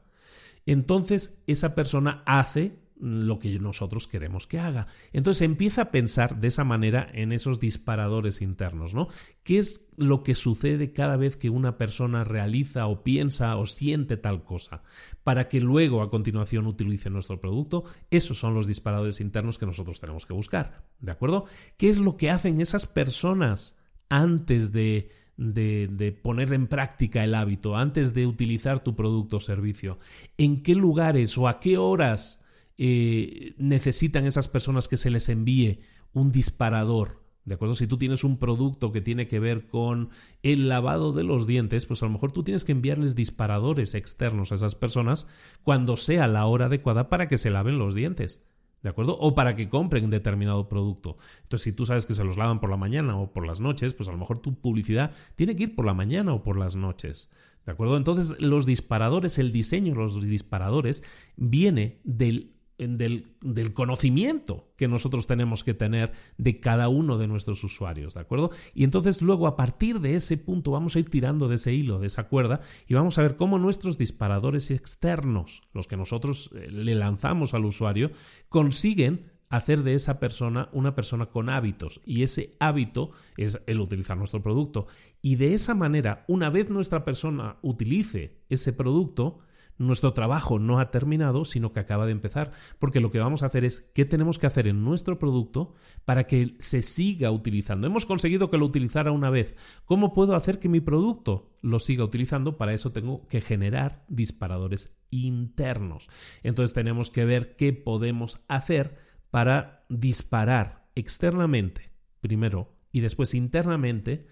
[0.66, 4.86] entonces esa persona hace lo que nosotros queremos que haga.
[5.12, 9.08] Entonces empieza a pensar de esa manera en esos disparadores internos, ¿no?
[9.42, 14.16] ¿Qué es lo que sucede cada vez que una persona realiza o piensa o siente
[14.16, 14.82] tal cosa?
[15.24, 20.00] Para que luego a continuación utilice nuestro producto, esos son los disparadores internos que nosotros
[20.00, 21.46] tenemos que buscar, ¿de acuerdo?
[21.76, 27.32] ¿Qué es lo que hacen esas personas antes de de, de, poner en práctica el
[27.32, 30.00] hábito, antes de utilizar tu producto o servicio?
[30.36, 32.42] ¿En qué lugares o a qué horas
[32.78, 35.80] eh, necesitan esas personas que se les envíe
[36.12, 37.22] un disparador.
[37.44, 37.74] ¿De acuerdo?
[37.74, 40.10] Si tú tienes un producto que tiene que ver con
[40.42, 44.52] el lavado de los dientes, pues a lo mejor tú tienes que enviarles disparadores externos
[44.52, 45.28] a esas personas
[45.62, 48.46] cuando sea la hora adecuada para que se laven los dientes.
[48.82, 49.18] ¿De acuerdo?
[49.18, 51.16] O para que compren determinado producto.
[51.42, 53.94] Entonces, si tú sabes que se los lavan por la mañana o por las noches,
[53.94, 56.76] pues a lo mejor tu publicidad tiene que ir por la mañana o por las
[56.76, 57.30] noches.
[57.66, 57.96] ¿De acuerdo?
[57.96, 61.02] Entonces, los disparadores, el diseño de los disparadores
[61.36, 68.14] viene del del, conocimiento que nosotros tenemos que tener de cada uno de nuestros usuarios,
[68.14, 68.50] ¿de acuerdo?
[68.74, 71.98] Y entonces luego a partir de ese punto vamos a ir tirando de ese hilo,
[71.98, 76.70] de esa cuerda, y vamos a ver cómo nuestros disparadores externos, los que nosotros eh,
[76.70, 78.12] le lanzamos al usuario,
[78.48, 84.16] consiguen hacer de esa persona una persona con hábitos y ese hábito es el utilizar
[84.16, 84.86] nuestro producto
[85.22, 89.38] y de esa manera una vez nuestra persona utilice ese producto
[89.78, 93.46] nuestro trabajo no ha terminado, sino que acaba de empezar, porque lo que vamos a
[93.46, 97.86] hacer es qué tenemos que hacer en nuestro producto para que se siga utilizando.
[97.86, 99.56] Hemos conseguido que lo utilizara una vez.
[99.84, 102.56] ¿Cómo puedo hacer que mi producto lo siga utilizando?
[102.56, 106.08] Para eso tengo que generar disparadores internos.
[106.42, 108.98] Entonces tenemos que ver qué podemos hacer
[109.30, 114.26] para disparar externamente, primero, y después internamente,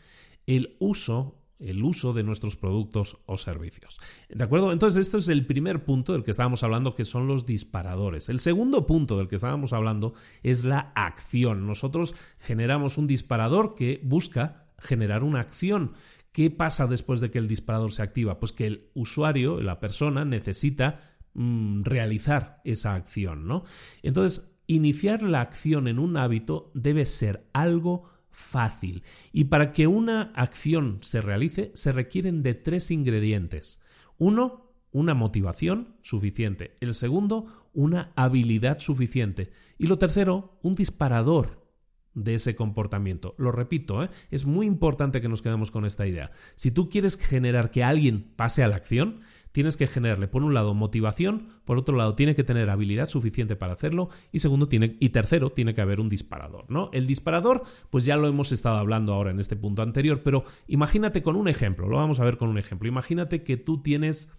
[0.47, 3.99] el uso el uso de nuestros productos o servicios.
[4.29, 4.73] ¿De acuerdo?
[4.73, 8.29] Entonces, esto es el primer punto del que estábamos hablando, que son los disparadores.
[8.29, 11.67] El segundo punto del que estábamos hablando es la acción.
[11.67, 15.93] Nosotros generamos un disparador que busca generar una acción.
[16.33, 18.39] ¿Qué pasa después de que el disparador se activa?
[18.39, 21.01] Pues que el usuario, la persona, necesita
[21.33, 23.65] mm, realizar esa acción, ¿no?
[24.03, 29.03] Entonces, iniciar la acción en un hábito debe ser algo fácil.
[29.33, 33.81] Y para que una acción se realice se requieren de tres ingredientes.
[34.19, 36.77] Uno, una motivación suficiente.
[36.81, 39.51] El segundo, una habilidad suficiente.
[39.79, 41.67] Y lo tercero, un disparador
[42.13, 43.35] de ese comportamiento.
[43.39, 44.11] Lo repito, ¿eh?
[44.31, 46.31] es muy importante que nos quedemos con esta idea.
[46.57, 49.21] Si tú quieres generar que alguien pase a la acción,
[49.57, 53.57] tienes que generarle, por un lado, motivación, por otro lado, tiene que tener habilidad suficiente
[53.57, 56.91] para hacerlo, y segundo, tiene, y tercero, tiene que haber un disparador, ¿no?
[56.93, 61.23] El disparador, pues ya lo hemos estado hablando ahora en este punto anterior, pero imagínate
[61.23, 62.87] con un ejemplo, lo vamos a ver con un ejemplo.
[62.87, 64.31] Imagínate que tú tienes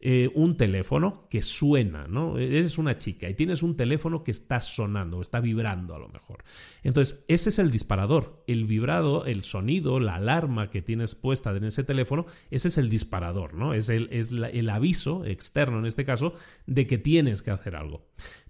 [0.00, 2.38] eh, un teléfono que suena, ¿no?
[2.38, 6.44] Eres una chica y tienes un teléfono que está sonando, está vibrando a lo mejor.
[6.82, 8.44] Entonces, ese es el disparador.
[8.46, 12.90] El vibrado, el sonido, la alarma que tienes puesta en ese teléfono, ese es el
[12.90, 13.74] disparador, ¿no?
[13.74, 16.34] Es el, el aviso externo, en este caso,
[16.66, 18.06] de que tienes que hacer algo.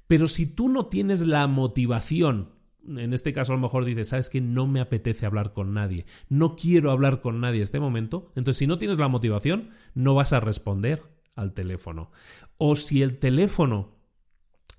[0.06, 2.54] Pero si tú no tienes la motivación
[2.86, 6.06] en este caso a lo mejor dices, sabes que no me apetece hablar con nadie,
[6.28, 10.14] no quiero hablar con nadie en este momento, entonces si no tienes la motivación, no
[10.14, 11.02] vas a responder
[11.34, 12.10] al teléfono.
[12.58, 13.94] O si el teléfono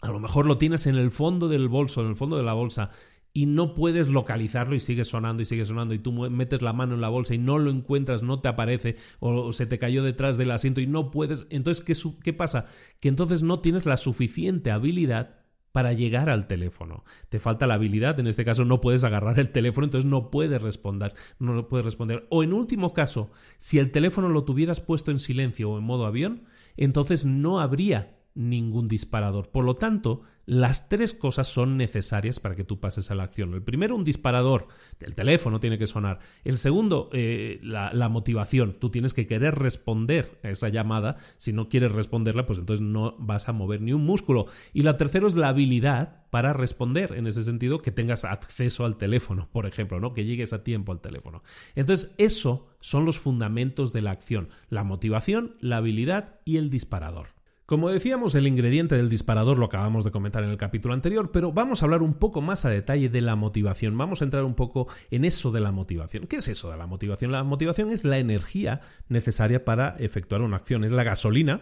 [0.02, 2.54] a lo mejor lo tienes en el fondo del bolso, en el fondo de la
[2.54, 2.92] bolsa,
[3.34, 6.96] y no puedes localizarlo y sigue sonando y sigue sonando y tú metes la mano
[6.96, 10.38] en la bolsa y no lo encuentras, no te aparece o se te cayó detrás
[10.38, 12.68] del asiento y no puedes, entonces ¿qué, qué pasa?
[13.02, 15.45] Que entonces no tienes la suficiente habilidad
[15.76, 17.04] para llegar al teléfono.
[17.28, 20.62] Te falta la habilidad, en este caso no puedes agarrar el teléfono, entonces no puedes
[20.62, 22.26] responder, no puedes responder.
[22.30, 26.06] O en último caso, si el teléfono lo tuvieras puesto en silencio o en modo
[26.06, 26.46] avión,
[26.78, 29.50] entonces no habría ningún disparador.
[29.50, 33.54] Por lo tanto, las tres cosas son necesarias para que tú pases a la acción.
[33.54, 34.68] El primero, un disparador.
[35.00, 36.20] El teléfono tiene que sonar.
[36.44, 38.78] El segundo, eh, la, motivación.
[38.80, 41.18] Tú tienes que querer responder a esa llamada.
[41.38, 44.46] Si no quieres responderla, pues entonces no vas a mover ni un músculo.
[44.72, 47.14] Y la tercera es la habilidad para responder.
[47.18, 50.14] En ese sentido, que tengas acceso al teléfono, por ejemplo, ¿no?
[50.14, 51.42] Que llegues a tiempo al teléfono.
[51.74, 54.50] Entonces, eso son los fundamentos de la acción.
[54.70, 57.35] La motivación, la habilidad y el disparador.
[57.66, 61.52] Como decíamos, el ingrediente del disparador lo acabamos de comentar en el capítulo anterior, pero
[61.52, 63.98] vamos a hablar un poco más a detalle de la motivación.
[63.98, 66.28] Vamos a entrar un poco en eso de la motivación.
[66.28, 67.32] ¿Qué es eso de la motivación?
[67.32, 71.62] La motivación es la energía necesaria para efectuar una acción, es la gasolina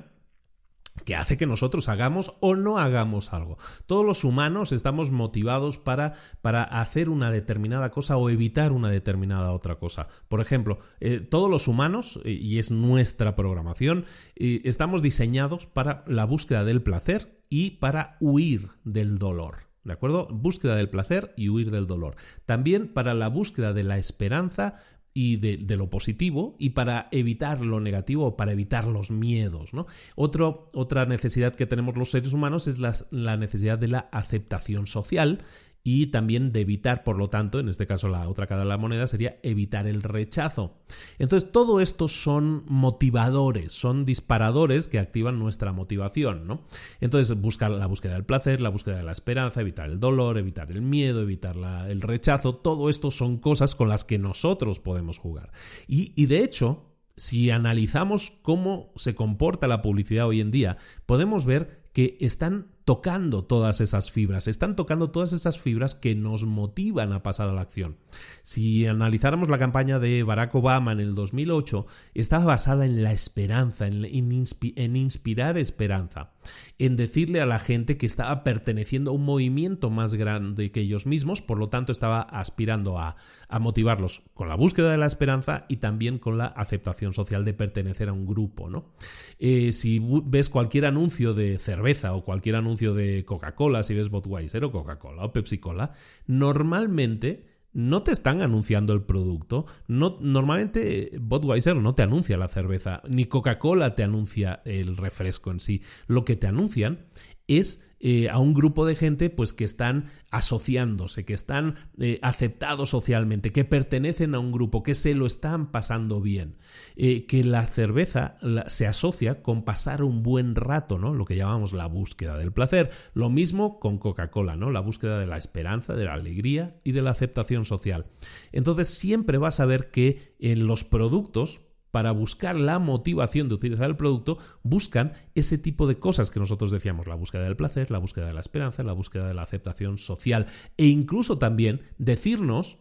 [1.05, 3.57] que hace que nosotros hagamos o no hagamos algo.
[3.85, 9.51] Todos los humanos estamos motivados para, para hacer una determinada cosa o evitar una determinada
[9.51, 10.07] otra cosa.
[10.27, 16.63] Por ejemplo, eh, todos los humanos, y es nuestra programación, estamos diseñados para la búsqueda
[16.63, 19.73] del placer y para huir del dolor.
[19.83, 20.27] ¿De acuerdo?
[20.31, 22.15] Búsqueda del placer y huir del dolor.
[22.45, 24.79] También para la búsqueda de la esperanza
[25.13, 29.73] y de, lo positivo y para evitar lo negativo para evitar los miedos.
[29.73, 29.85] ¿no?
[30.15, 35.43] otra necesidad que tenemos los seres humanos es la, la necesidad de la aceptación social
[35.85, 38.77] y también de evitar, por lo tanto, en este caso la otra cara de la
[38.77, 40.77] moneda sería evitar el rechazo.
[41.19, 46.61] Entonces, todo esto son motivadores, son disparadores que activan nuestra motivación, ¿no?
[47.01, 50.71] Entonces, buscar la búsqueda del placer, la búsqueda de la esperanza, evitar el dolor, evitar
[50.71, 51.57] el miedo, evitar
[51.89, 55.51] el rechazo, todo esto son cosas con las que nosotros podemos jugar.
[55.87, 61.45] Y, y de hecho, si analizamos cómo se comporta la publicidad hoy en día, podemos
[61.45, 67.13] ver que están tocando todas esas fibras, están tocando todas esas fibras que nos motivan
[67.13, 67.97] a pasar a la acción.
[68.43, 73.87] Si analizáramos la campaña de Barack Obama en el 2008, estaba basada en la esperanza,
[73.87, 76.31] en, en, inspirar esperanza,
[76.79, 81.05] en decirle a la gente que estaba perteneciendo a un movimiento más grande que ellos
[81.05, 83.15] mismos, por lo tanto estaba aspirando a,
[83.47, 87.53] a motivarlos con la búsqueda de la esperanza y también con la aceptación social de
[87.53, 88.69] pertenecer a un grupo.
[88.69, 88.93] ¿no?
[89.39, 94.63] Eh, si ves cualquier anuncio de cerveza o cualquier anuncio de Coca-Cola, si ves Budweiser
[94.63, 95.93] o Coca-Cola o Pepsi-Cola,
[96.27, 99.65] normalmente no te están anunciando el producto.
[99.87, 105.59] No, normalmente Budweiser no te anuncia la cerveza, ni Coca-Cola te anuncia el refresco en
[105.59, 105.81] sí.
[106.07, 107.05] Lo que te anuncian
[107.47, 112.89] es eh, a un grupo de gente pues que están asociándose, que están eh, aceptados
[112.89, 116.57] socialmente, que pertenecen a un grupo, que se lo están pasando bien,
[116.97, 118.35] eh, que la cerveza
[118.67, 121.13] se asocia con pasar un buen rato, ¿no?
[121.13, 122.89] Lo que llamamos la búsqueda del placer.
[123.13, 124.69] Lo mismo con Coca-Cola, ¿no?
[124.69, 128.07] La búsqueda de la esperanza, de la alegría y de la aceptación social.
[128.51, 131.61] Entonces siempre vas a ver que en los productos
[131.93, 136.71] para buscar la motivación de utilizar el producto, buscan ese tipo de cosas que nosotros
[136.71, 139.99] decíamos, la búsqueda del placer, la búsqueda de la esperanza, la búsqueda de la aceptación
[139.99, 142.79] social e incluso también decirnos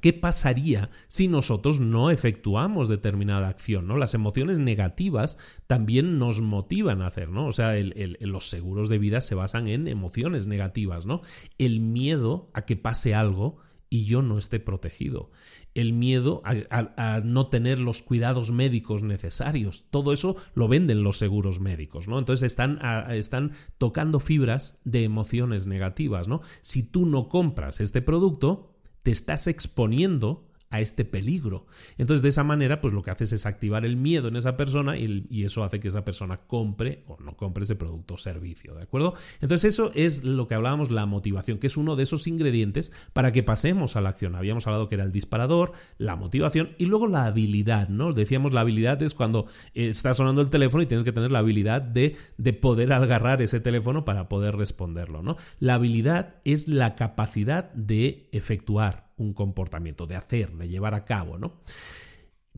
[0.00, 3.86] ¿Qué pasaría si nosotros no efectuamos determinada acción?
[3.86, 3.96] ¿no?
[3.96, 7.46] Las emociones negativas también nos motivan a hacer, ¿no?
[7.46, 7.74] O sea,
[8.20, 11.22] los seguros de vida se basan en emociones negativas, ¿no?
[11.56, 13.58] El miedo a que pase algo
[13.88, 15.30] y yo no esté protegido.
[15.74, 19.84] El miedo a, no tener los cuidados médicos necesarios.
[19.90, 22.18] Todo eso lo venden los seguros médicos, ¿no?
[22.18, 22.80] Entonces están,
[23.10, 26.40] están tocando fibras de emociones negativas, ¿no?
[26.62, 31.66] Si tú no compras este producto, te estás exponiendo a este peligro.
[31.96, 34.96] Entonces, de esa manera, pues lo que haces es activar el miedo en esa persona
[34.98, 38.82] y, eso hace que esa persona compre o no compre ese producto o servicio, ¿de
[38.82, 39.14] acuerdo?
[39.40, 43.30] Entonces, eso es lo que hablábamos, la motivación, que es uno de esos ingredientes para
[43.30, 44.34] que pasemos a la acción.
[44.34, 48.12] Habíamos hablado que era el disparador, la motivación y luego la habilidad, ¿no?
[48.12, 51.38] Decíamos la habilidad es cuando eh, está sonando el teléfono y tienes que tener la
[51.38, 55.36] habilidad de, de poder agarrar ese teléfono para poder responderlo, ¿no?
[55.60, 61.38] La habilidad es la capacidad de efectuar un comportamiento, de hacer, de llevar a cabo,
[61.38, 61.60] ¿no?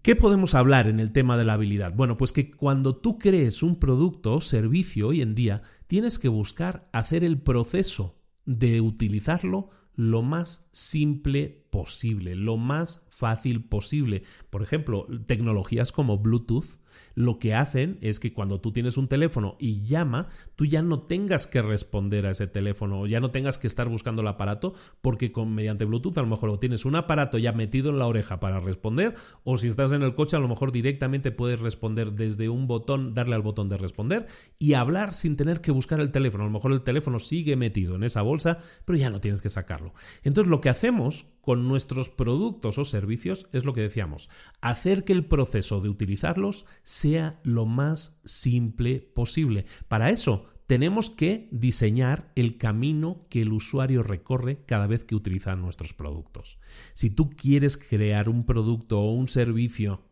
[0.03, 1.93] ¿Qué podemos hablar en el tema de la habilidad?
[1.93, 6.29] Bueno, pues que cuando tú crees un producto o servicio hoy en día, tienes que
[6.29, 14.23] buscar hacer el proceso de utilizarlo lo más simple posible, lo más fácil posible.
[14.49, 16.79] Por ejemplo, tecnologías como Bluetooth
[17.15, 21.03] lo que hacen es que cuando tú tienes un teléfono y llama, tú ya no
[21.03, 24.75] tengas que responder a ese teléfono, o ya no tengas que estar buscando el aparato,
[25.01, 28.41] porque con, mediante Bluetooth a lo mejor tienes un aparato ya metido en la oreja
[28.41, 32.49] para responder, o si estás en el coche a lo mejor directamente puedes responder desde
[32.49, 34.27] un botón, darle al botón de responder
[34.59, 36.45] y hablar sin tener que buscar el teléfono.
[36.45, 39.51] A lo mejor el teléfono sigue metido en esa bolsa, pero ya no tienes que
[39.51, 39.93] sacarlo.
[40.23, 44.29] Entonces lo que hacemos con nuestros productos o servicios es lo que decíamos,
[44.61, 49.67] hacer que el proceso de utilizarlos sea lo más simple posible.
[49.89, 55.55] Para eso tenemos que diseñar el camino que el usuario recorre cada vez que utiliza
[55.55, 56.59] nuestros productos.
[56.95, 60.03] Si tú quieres crear un producto o un servicio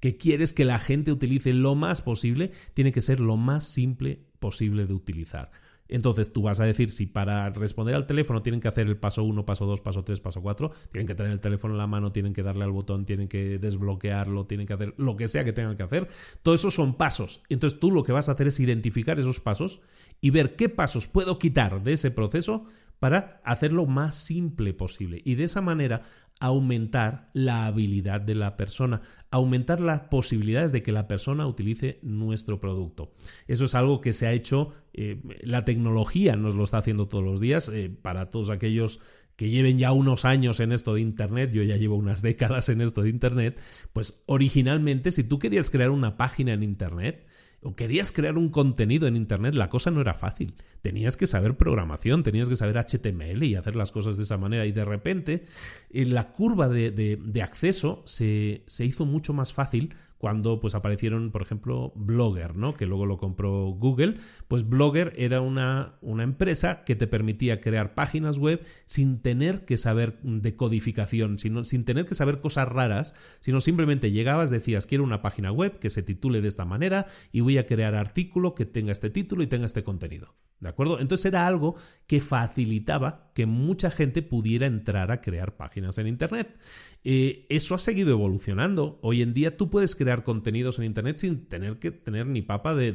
[0.00, 4.24] que quieres que la gente utilice lo más posible, tiene que ser lo más simple
[4.38, 5.50] posible de utilizar.
[5.92, 9.22] Entonces tú vas a decir si para responder al teléfono tienen que hacer el paso
[9.24, 12.12] 1, paso 2, paso 3, paso 4, tienen que tener el teléfono en la mano,
[12.12, 15.52] tienen que darle al botón, tienen que desbloquearlo, tienen que hacer lo que sea que
[15.52, 16.08] tengan que hacer.
[16.42, 17.42] Todo eso son pasos.
[17.50, 19.82] Entonces tú lo que vas a hacer es identificar esos pasos
[20.22, 22.64] y ver qué pasos puedo quitar de ese proceso
[22.98, 25.20] para hacerlo más simple posible.
[25.24, 26.02] Y de esa manera
[26.42, 32.58] aumentar la habilidad de la persona, aumentar las posibilidades de que la persona utilice nuestro
[32.58, 33.14] producto.
[33.46, 37.22] Eso es algo que se ha hecho, eh, la tecnología nos lo está haciendo todos
[37.22, 38.98] los días, eh, para todos aquellos
[39.36, 42.80] que lleven ya unos años en esto de Internet, yo ya llevo unas décadas en
[42.80, 43.60] esto de Internet,
[43.92, 47.24] pues originalmente si tú querías crear una página en Internet,
[47.62, 50.54] o querías crear un contenido en Internet, la cosa no era fácil.
[50.82, 54.66] Tenías que saber programación, tenías que saber HTML y hacer las cosas de esa manera.
[54.66, 55.46] Y de repente,
[55.90, 61.32] en la curva de, de acceso se, se hizo mucho más fácil cuando pues aparecieron,
[61.32, 62.74] por ejemplo, Blogger, ¿no?
[62.74, 64.18] Que luego lo compró Google.
[64.46, 69.76] Pues Blogger era una, una empresa que te permitía crear páginas web sin tener que
[69.76, 75.02] saber de codificación, sino, sin tener que saber cosas raras, sino simplemente llegabas, decías, quiero
[75.02, 78.64] una página web que se titule de esta manera y voy a crear artículo que
[78.64, 80.36] tenga este título y tenga este contenido.
[80.62, 81.00] ¿De acuerdo?
[81.00, 81.74] Entonces era algo
[82.06, 86.56] que facilitaba que mucha gente pudiera entrar a crear páginas en Internet.
[87.04, 88.98] Eh, eso ha seguido evolucionando.
[89.02, 92.74] Hoy en día tú puedes crear contenidos en Internet sin tener que tener ni papa
[92.74, 92.92] de,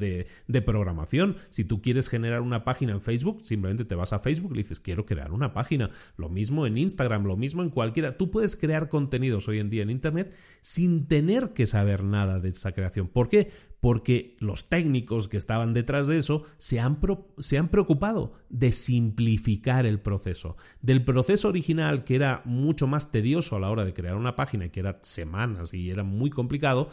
[0.47, 1.35] de, programación.
[1.49, 4.79] Si tú quieres generar una página en Facebook, simplemente te vas a Facebook y dices,
[4.79, 5.89] quiero crear una página.
[6.15, 8.17] Lo mismo en Instagram, lo mismo en cualquiera.
[8.17, 12.49] Tú puedes crear contenidos hoy en día en Internet sin tener que saber nada de
[12.49, 13.07] esa creación.
[13.07, 13.51] ¿Por qué?
[13.79, 16.99] Porque los técnicos que estaban detrás de eso se han,
[17.37, 20.57] se han, preocupado de simplificar el proceso.
[20.81, 24.69] Del proceso original, que era mucho más tedioso a la hora de crear una página
[24.69, 26.89] que era semanas y era muy complicado,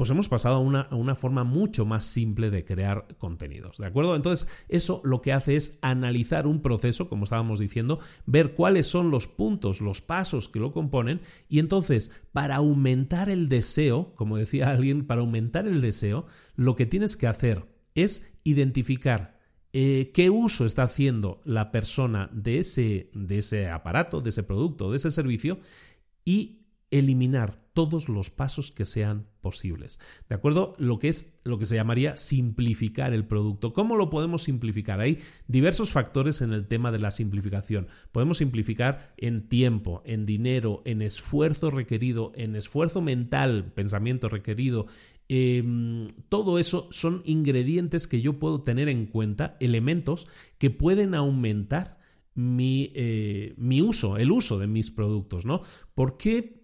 [0.00, 3.76] pues hemos pasado a una, a una, forma mucho más simple de crear contenidos.
[3.76, 4.16] ¿De acuerdo?
[4.16, 9.10] Entonces, eso lo que hace es analizar un proceso, como estábamos diciendo, ver cuáles son
[9.10, 11.20] los puntos, los pasos que lo componen,
[11.50, 16.24] y entonces, para aumentar el deseo, como decía alguien, para aumentar el deseo,
[16.56, 19.38] lo que tienes que hacer es identificar
[19.74, 24.90] eh, qué uso está haciendo la persona de ese, de ese aparato, de ese producto,
[24.90, 25.58] de ese servicio
[26.24, 30.00] y eliminar todos los pasos que sean posibles.
[30.28, 30.74] ¿De acuerdo?
[30.78, 33.72] Lo que es lo que se llamaría simplificar el producto.
[33.72, 35.00] ¿Cómo lo podemos simplificar?
[35.00, 35.18] Hay
[35.48, 37.88] diversos factores en el tema de la simplificación.
[38.12, 44.86] Podemos simplificar en tiempo, en dinero, en esfuerzo requerido, en esfuerzo mental, pensamiento requerido,
[45.32, 50.26] Em, todo eso son ingredientes que yo puedo tener en cuenta, elementos
[50.58, 52.00] que pueden aumentar
[52.34, 55.62] mi, eh, mi uso, el uso de mis productos, ¿no?
[55.94, 56.59] ¿Por qué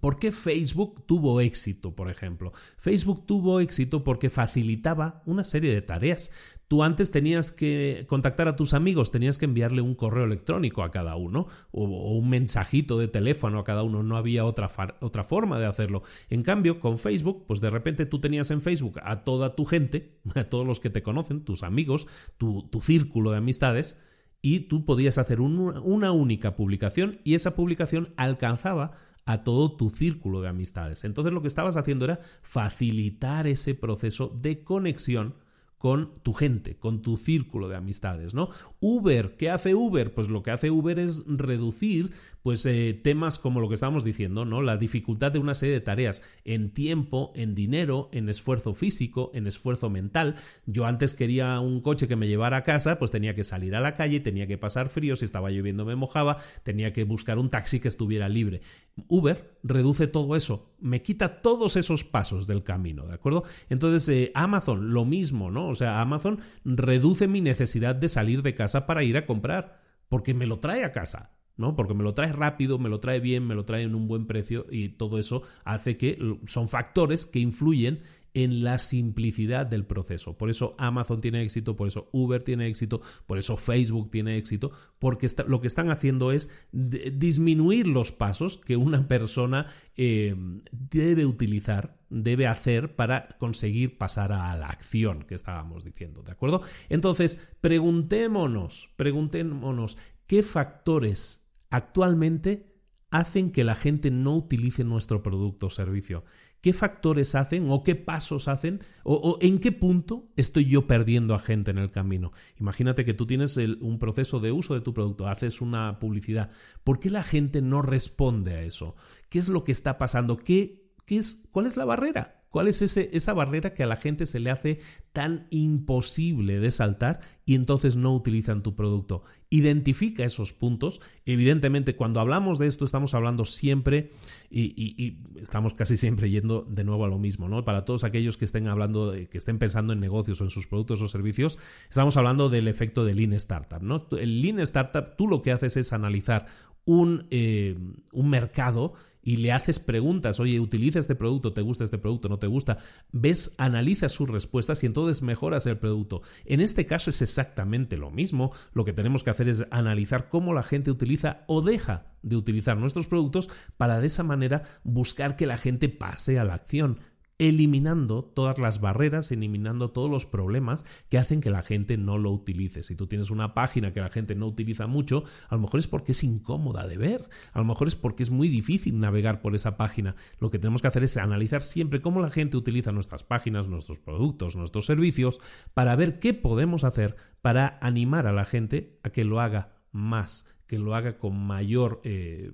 [0.00, 2.52] ¿Por qué Facebook tuvo éxito, por ejemplo?
[2.76, 6.30] Facebook tuvo éxito porque facilitaba una serie de tareas.
[6.68, 10.90] Tú antes tenías que contactar a tus amigos, tenías que enviarle un correo electrónico a
[10.90, 14.70] cada uno o, un mensajito de teléfono a cada uno, no había otra,
[15.00, 16.02] otra forma de hacerlo.
[16.30, 20.18] En cambio, con Facebook, pues de repente tú tenías en Facebook a toda tu gente,
[20.34, 22.06] a todos los que te conocen, tus amigos,
[22.38, 24.00] tu, círculo de amistades,
[24.40, 28.92] y tú podías hacer una única publicación y esa publicación alcanzaba
[29.26, 31.04] a todo tu círculo de amistades.
[31.04, 35.34] Entonces lo que estabas haciendo era facilitar ese proceso de conexión
[35.78, 38.48] con tu gente, con tu círculo de amistades, ¿no?
[38.80, 40.14] Uber, ¿qué hace Uber?
[40.14, 42.10] Pues lo que hace Uber es reducir
[42.44, 44.60] pues eh, temas como lo que estábamos diciendo, ¿no?
[44.60, 49.46] La dificultad de una serie de tareas en tiempo, en dinero, en esfuerzo físico, en
[49.46, 50.34] esfuerzo mental.
[50.66, 53.80] Yo antes quería un coche que me llevara a casa, pues tenía que salir a
[53.80, 57.48] la calle, tenía que pasar frío, si estaba lloviendo me mojaba, tenía que buscar un
[57.48, 58.60] taxi que estuviera libre.
[59.08, 63.44] Uber reduce todo eso, me quita todos esos pasos del camino, ¿de acuerdo?
[63.70, 65.68] Entonces, eh, Amazon, lo mismo, ¿no?
[65.68, 69.80] O sea, Amazon reduce mi necesidad de salir de casa para ir a comprar,
[70.10, 71.30] porque me lo trae a casa.
[71.56, 71.76] ¿No?
[71.76, 74.26] Porque me lo trae rápido, me lo trae bien, me lo trae en un buen
[74.26, 78.02] precio y todo eso hace que son factores que influyen
[78.34, 80.36] en la simplicidad del proceso.
[80.36, 84.72] Por eso Amazon tiene éxito, por eso Uber tiene éxito, por eso Facebook tiene éxito,
[84.98, 90.34] porque lo que están haciendo es disminuir los pasos que una persona eh,
[90.72, 96.62] debe utilizar, debe hacer para conseguir pasar a la acción que estábamos diciendo, ¿de acuerdo?
[96.88, 99.96] Entonces, preguntémonos, preguntémonos,
[100.26, 101.43] ¿qué factores
[101.74, 102.66] actualmente
[103.10, 106.24] hacen que la gente no utilice nuestro producto o servicio?
[106.60, 111.38] ¿Qué factores hacen o qué pasos hacen o, en qué punto estoy yo perdiendo a
[111.38, 112.32] gente en el camino?
[112.58, 116.50] Imagínate que tú tienes un proceso de uso de tu producto, haces una publicidad.
[116.82, 118.96] ¿Por qué la gente no responde a eso?
[119.28, 120.38] ¿Qué es lo que está pasando?
[120.38, 122.43] ¿Qué, qué es, ¿Cuál es la barrera?
[122.54, 124.78] ¿Cuál es ese, esa barrera que a la gente se le hace
[125.12, 129.24] tan imposible de saltar y entonces no utilizan tu producto?
[129.50, 131.00] Identifica esos puntos.
[131.26, 134.12] Evidentemente, cuando hablamos de esto, estamos hablando siempre
[134.52, 137.64] y, estamos casi siempre yendo de nuevo a lo mismo, ¿no?
[137.64, 141.02] Para todos aquellos que estén hablando, que estén pensando en negocios o en sus productos
[141.02, 141.58] o servicios,
[141.90, 144.06] estamos hablando del efecto de Lean Startup, ¿no?
[144.12, 146.46] El Lean Startup, tú lo que haces es analizar
[146.84, 147.76] un, eh,
[148.12, 148.94] un mercado
[149.24, 152.78] y le haces preguntas, oye, utiliza este producto, te gusta este producto, no te gusta,
[153.10, 156.22] ves, analizas sus respuestas y entonces mejoras el producto.
[156.44, 160.52] En este caso es exactamente lo mismo, lo que tenemos que hacer es analizar cómo
[160.52, 165.46] la gente utiliza o deja de utilizar nuestros productos para de esa manera buscar que
[165.46, 167.00] la gente pase a la acción
[167.38, 172.30] eliminando todas las barreras, eliminando todos los problemas que hacen que la gente no lo
[172.30, 172.82] utilice.
[172.82, 175.88] Si tú tienes una página que la gente no utiliza mucho, a lo mejor es
[175.88, 179.56] porque es incómoda de ver, a lo mejor es porque es muy difícil navegar por
[179.56, 180.14] esa página.
[180.38, 183.98] Lo que tenemos que hacer es analizar siempre cómo la gente utiliza nuestras páginas, nuestros
[183.98, 185.40] productos, nuestros servicios,
[185.74, 190.46] para ver qué podemos hacer para animar a la gente a que lo haga más
[190.74, 192.50] que lo haga con mayor, eh,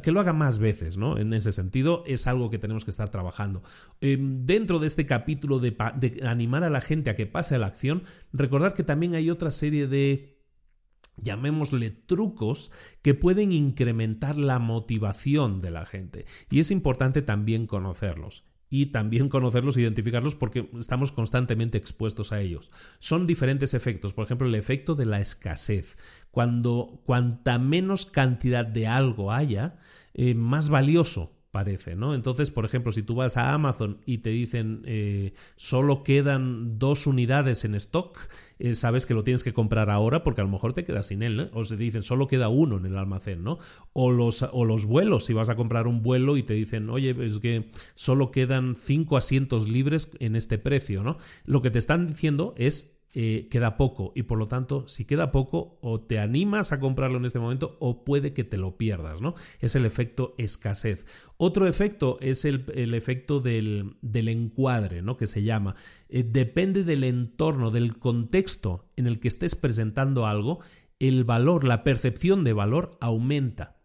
[0.00, 1.18] que lo haga más veces, ¿no?
[1.18, 3.64] En ese sentido, es algo que tenemos que estar trabajando.
[4.00, 7.58] Em, dentro de este capítulo de, de animar a la gente a que pase a
[7.58, 10.38] la acción, recordar que también hay otra serie de
[11.16, 12.70] llamémosle trucos
[13.02, 16.26] que pueden incrementar la motivación de la gente.
[16.48, 22.40] Y es importante también conocerlos y también conocerlos e identificarlos porque estamos constantemente expuestos a
[22.40, 22.70] ellos.
[23.00, 25.98] Son diferentes efectos, por ejemplo, el efecto de la escasez.
[26.30, 29.80] Cuando cuanta menos cantidad de algo haya,
[30.14, 32.14] eh, más valioso parece, ¿no?
[32.14, 37.06] Entonces, por ejemplo, si tú vas a Amazon y te dicen eh, solo quedan dos
[37.06, 38.18] unidades en stock,
[38.58, 41.22] eh, sabes que lo tienes que comprar ahora porque a lo mejor te quedas sin
[41.22, 41.50] él.
[41.52, 43.58] O se dicen solo queda uno en el almacén, ¿no?
[43.92, 47.16] O los, o los vuelos, si vas a comprar un vuelo y te dicen, oye,
[47.20, 51.18] es que solo quedan cinco asientos libres en este precio, ¿no?
[51.44, 55.32] Lo que te están diciendo es eh, queda poco y por lo tanto si queda
[55.32, 59.20] poco o te animas a comprarlo en este momento o puede que te lo pierdas,
[59.20, 59.34] ¿no?
[59.58, 61.06] Es el efecto escasez.
[61.36, 65.16] Otro efecto es el, efecto del, encuadre, ¿no?
[65.16, 65.74] Que se llama.
[66.08, 70.60] Eh, depende del entorno, del contexto en el que estés presentando algo,
[71.00, 73.80] el valor, la percepción de valor aumenta.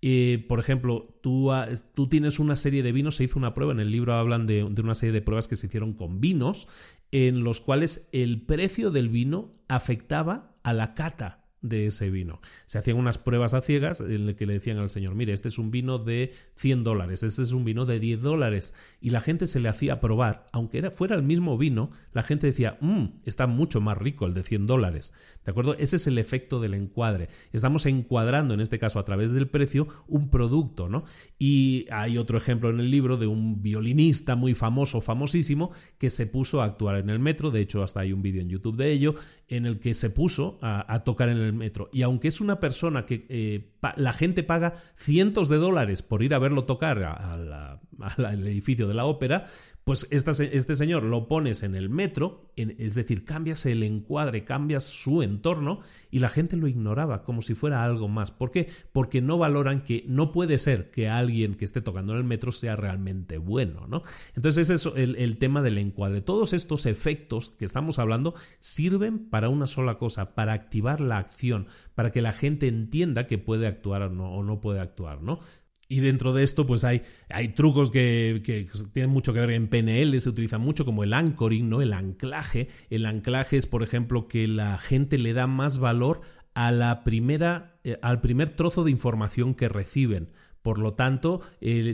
[0.00, 1.50] Eh, por ejemplo, tú,
[1.94, 4.64] tú, tienes una serie de vinos, se hizo una prueba, en el libro hablan de,
[4.70, 6.68] de, una serie de pruebas que se hicieron con vinos
[7.12, 12.40] en los cuales el precio del vino afectaba a la cata de ese vino.
[12.66, 15.48] Se hacían unas pruebas a ciegas en las que le decían al señor, mire, este
[15.48, 18.74] es un vino de 100 dólares, este es un vino de 10 dólares.
[19.00, 22.46] Y la gente se le hacía probar, aunque era, fuera el mismo vino, la gente
[22.46, 25.12] decía, mmm, está mucho más rico el de 100 dólares.
[25.44, 25.74] ¿De acuerdo?
[25.74, 27.28] Ese es el efecto del encuadre.
[27.52, 31.04] Estamos encuadrando, en este caso a través del precio, un producto, ¿no?
[31.38, 36.26] Y hay otro ejemplo en el libro de un violinista muy famoso, famosísimo, que se
[36.26, 38.92] puso a actuar en el metro, de hecho hasta hay un vídeo en YouTube de
[38.92, 39.14] ello,
[39.48, 41.88] en el que se puso a, tocar en el metro.
[41.92, 46.34] Y aunque es una persona que eh, la gente paga cientos de dólares por ir
[46.34, 49.46] a verlo tocar al edificio de la ópera,
[49.88, 55.22] pues este señor lo pones en el metro, es decir, cambias el encuadre, cambias su
[55.22, 55.80] entorno
[56.10, 58.30] y la gente lo ignoraba como si fuera algo más.
[58.30, 58.68] ¿Por qué?
[58.92, 62.52] Porque no valoran que no puede ser que alguien que esté tocando en el metro
[62.52, 64.02] sea realmente bueno, ¿no?
[64.36, 66.20] Entonces ese es el, el tema del encuadre.
[66.20, 71.66] Todos estos efectos que estamos hablando sirven para una sola cosa, para activar la acción,
[71.94, 75.40] para que la gente entienda que puede actuar o no, o no puede actuar, ¿no?
[75.88, 79.68] Y dentro de esto, pues hay, hay trucos que, que, tienen mucho que ver en
[79.68, 81.80] PNL, se utilizan mucho como el anchoring, ¿no?
[81.80, 82.68] El anclaje.
[82.90, 86.20] El anclaje es, por ejemplo, que la gente le da más valor
[86.52, 90.30] a la primera, eh, al primer trozo de información que reciben.
[90.60, 91.40] Por lo tanto,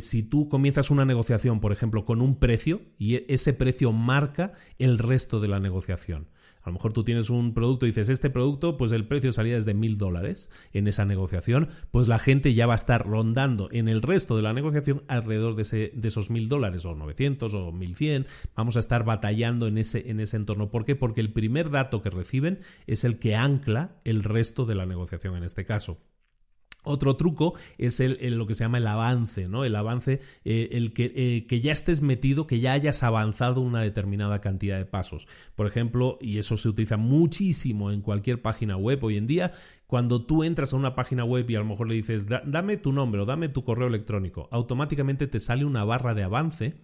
[0.01, 4.55] si tú comienzas una negociación, por ejemplo, con un precio, y e, ese precio marca
[4.79, 6.29] el resto de la negociación.
[6.65, 9.55] A lo mejor tú tienes un producto y dices, este producto, pues el precio salía
[9.55, 13.87] desde mil dólares en esa negociación, pues la gente ya va a estar rondando en
[13.89, 17.71] el resto de la negociación alrededor de, ese, de esos mil dólares, o 900 o
[17.71, 18.27] 1100.
[18.57, 20.71] Vamos a estar batallando en ese, en ese entorno.
[20.71, 20.97] ¿Por qué?
[20.97, 25.37] Porque el primer dato que reciben es el que ancla el resto de la negociación
[25.37, 25.99] en este caso.
[26.85, 29.65] Otro truco es el, lo que se llama el avance, ¿no?
[29.65, 33.81] El avance, eh, el que, eh, que, ya estés metido, que ya hayas avanzado una
[33.81, 35.27] determinada cantidad de pasos.
[35.57, 39.53] Por ejemplo, y eso se utiliza muchísimo en cualquier página web hoy en día,
[39.87, 42.93] cuando tú entras a una página web y a lo mejor le dices, dame tu
[42.93, 46.75] nombre o dame tu correo electrónico, automáticamente te sale una barra de avance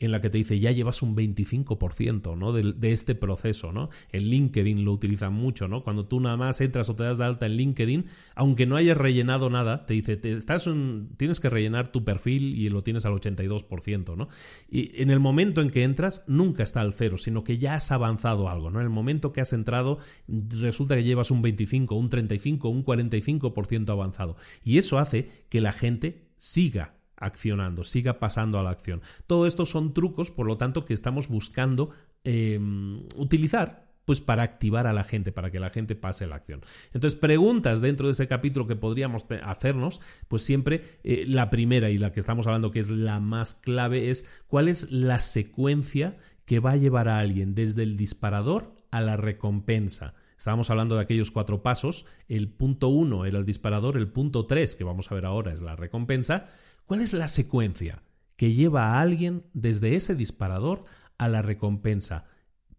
[0.00, 2.52] en la que te dice ya llevas un 25% ¿no?
[2.52, 3.70] de, este proceso.
[3.70, 3.90] ¿no?
[4.10, 5.68] En LinkedIn lo utilizan mucho.
[5.68, 5.84] ¿no?
[5.84, 8.96] Cuando tú nada más entras o te das de alta en LinkedIn, aunque no hayas
[8.96, 10.68] rellenado nada, te dice te, estás
[11.16, 14.16] tienes que rellenar tu perfil y lo tienes al 82%.
[14.16, 14.28] ¿no?
[14.70, 17.92] Y en el momento en que entras, nunca está al cero, sino que ya has
[17.92, 18.70] avanzado algo.
[18.70, 18.80] ¿no?
[18.80, 23.90] En el momento que has entrado, resulta que llevas un 25, un 35, un 45%
[23.90, 24.36] avanzado.
[24.64, 29.02] Y eso hace que la gente siga accionando, siga pasando a la acción.
[29.26, 31.90] Todo esto son trucos, por lo tanto, que estamos buscando
[32.24, 36.62] em, utilizar pues para activar a la gente, para que la gente pase la acción.
[36.92, 41.98] Entonces, preguntas dentro de ese capítulo que podríamos hacernos, pues siempre eh, la primera y
[41.98, 46.58] la que estamos hablando que es la más clave es cuál es la secuencia que
[46.58, 50.14] va a llevar a alguien desde el disparador a la recompensa.
[50.40, 52.06] Estábamos hablando de aquellos cuatro pasos.
[52.26, 55.60] El punto uno era el disparador, el punto tres, que vamos a ver ahora, es
[55.60, 56.48] la recompensa.
[56.86, 58.02] ¿Cuál es la secuencia
[58.36, 60.86] que lleva a alguien desde ese disparador
[61.18, 62.24] a la recompensa?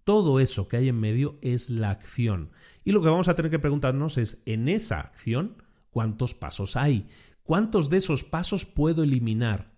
[0.03, 2.49] Todo eso que hay en medio es la acción.
[2.83, 7.09] Y lo que vamos a tener que preguntarnos es, en esa acción, ¿cuántos pasos hay?
[7.43, 9.70] ¿Cuántos de esos pasos puedo eliminar?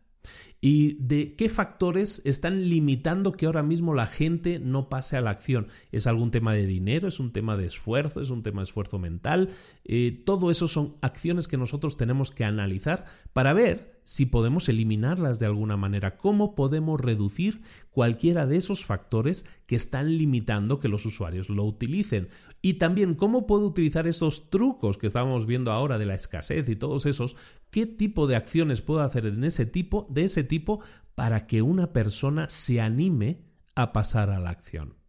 [0.61, 5.31] ¿Y de qué factores están limitando que ahora mismo la gente no pase a la
[5.31, 5.67] acción?
[5.91, 7.07] ¿Es algún tema de dinero?
[7.07, 8.21] ¿Es un tema de esfuerzo?
[8.21, 9.49] ¿Es un tema de esfuerzo mental?
[9.83, 15.39] Eh, todo eso son acciones que nosotros tenemos que analizar para ver si podemos eliminarlas
[15.39, 21.05] de alguna manera, cómo podemos reducir cualquiera de esos factores que están limitando que los
[21.05, 22.29] usuarios lo utilicen.
[22.61, 26.75] Y también cómo puedo utilizar esos trucos que estábamos viendo ahora de la escasez y
[26.75, 27.35] todos esos,
[27.69, 30.81] qué tipo de acciones puedo hacer en ese tipo, de ese tipo,
[31.15, 33.41] para que una persona se anime
[33.75, 35.02] a pasar a la acción.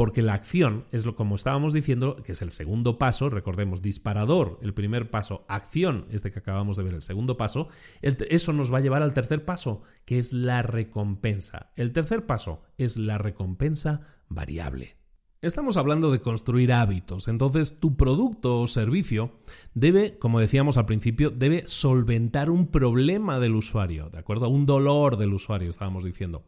[0.00, 4.58] Porque la acción es lo como estábamos diciendo, que es el segundo paso, recordemos, disparador,
[4.62, 7.68] el primer paso, acción, este que acabamos de ver, el segundo paso,
[8.00, 11.70] eso nos va a llevar al tercer paso, que es la recompensa.
[11.76, 14.96] El tercer paso es la recompensa variable.
[15.42, 19.32] Estamos hablando de construir hábitos, entonces tu producto o servicio
[19.72, 24.50] debe, como decíamos al principio, debe solventar un problema del usuario, ¿de acuerdo?
[24.50, 26.44] Un dolor del usuario, estábamos diciendo.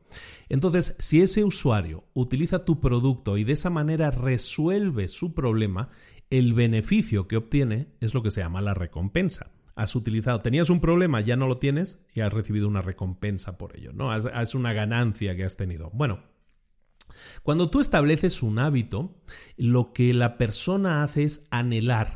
[0.51, 5.89] Entonces, si ese usuario utiliza tu producto y de esa manera resuelve su problema,
[6.29, 9.53] el beneficio que obtiene es lo que se llama la recompensa.
[9.75, 13.75] Has utilizado, tenías un problema, ya no lo tienes y has recibido una recompensa por
[13.75, 14.15] ello, ¿no?
[14.15, 15.89] Es una ganancia que has tenido.
[15.95, 16.31] Bueno,
[17.43, 19.15] cuando tú estableces un hábito,
[19.57, 22.13] lo que la persona hace es anhelar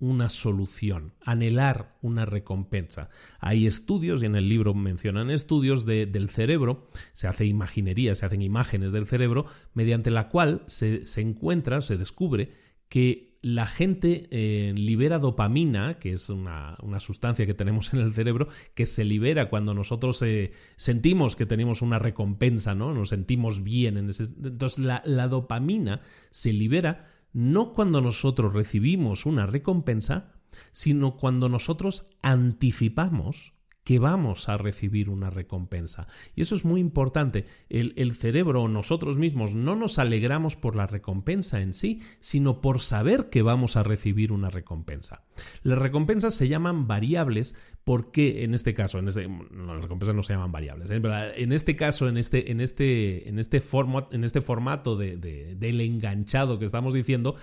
[0.00, 3.10] una solución, anhelar una recompensa.
[3.40, 8.42] Hay estudios, y en el libro mencionan estudios del cerebro, se hace imaginería, se hacen
[8.42, 12.52] imágenes del cerebro, mediante la cual se, se encuentra, se descubre
[12.88, 18.48] que la gente eh, libera dopamina, que es una, sustancia que tenemos en el cerebro,
[18.74, 22.92] que se libera cuando nosotros eh, sentimos que tenemos una recompensa, ¿no?
[22.92, 23.96] Nos sentimos bien.
[23.96, 24.24] En ese...
[24.24, 30.32] Entonces, la, la dopamina se libera no cuando nosotros recibimos una recompensa,
[30.70, 33.54] sino cuando nosotros anticipamos
[33.88, 36.08] que vamos a recibir una recompensa.
[36.36, 37.46] Y eso es muy importante.
[37.70, 42.80] El, el cerebro nosotros mismos no nos alegramos por la recompensa en sí, sino por
[42.80, 45.22] saber que vamos a recibir una recompensa.
[45.62, 47.56] Las recompensas se llaman variables
[47.88, 51.00] porque en este caso, en este, las recompensas no se llaman variables, ¿eh?
[51.36, 53.62] en este caso, en este, en este, en este,
[54.10, 57.36] en este formato de, del enganchado que estamos diciendo,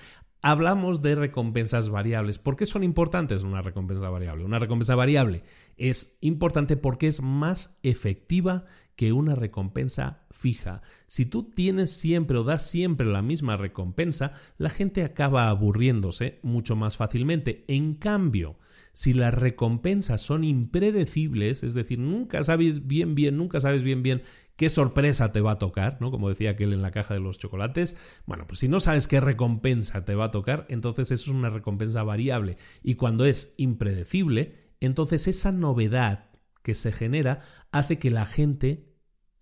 [0.46, 2.38] hablamos de recompensas variables.
[2.38, 4.46] ¿Por qué son importantes una recompensa variable?
[4.46, 5.41] Una recompensa variable
[5.76, 8.66] es importante porque es más efectiva
[8.96, 10.84] que una recompensa fija.
[11.08, 16.76] Si tú tienes siempre o das siempre la misma recompensa, la gente acaba aburriéndose mucho
[16.76, 17.66] más fácilmente.
[17.68, 18.60] En cambio,
[18.96, 24.22] si las recompensas son impredecibles, es decir, nunca sabes bien bien, nunca sabes bien bien
[24.56, 26.12] qué sorpresa te va a tocar, ¿no?
[26.12, 27.95] Como decía aquel en la caja de los chocolates,
[28.26, 31.49] bueno, pues si no sabes qué recompensa te va a tocar, entonces eso es una
[31.49, 36.30] recompensa variable y cuando es impredecible, entonces esa novedad
[36.62, 37.41] que se genera
[37.72, 38.95] hace que la gente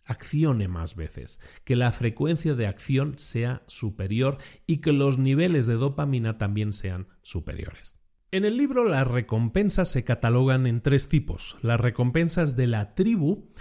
[0.06, 4.38] accione más veces, que la frecuencia de acción sea superior
[4.68, 7.96] y que los niveles de dopamina también sean superiores.
[8.32, 11.56] En el libro las recompensas se catalogan en tres tipos.
[11.62, 13.52] Las recompensas de la tribu,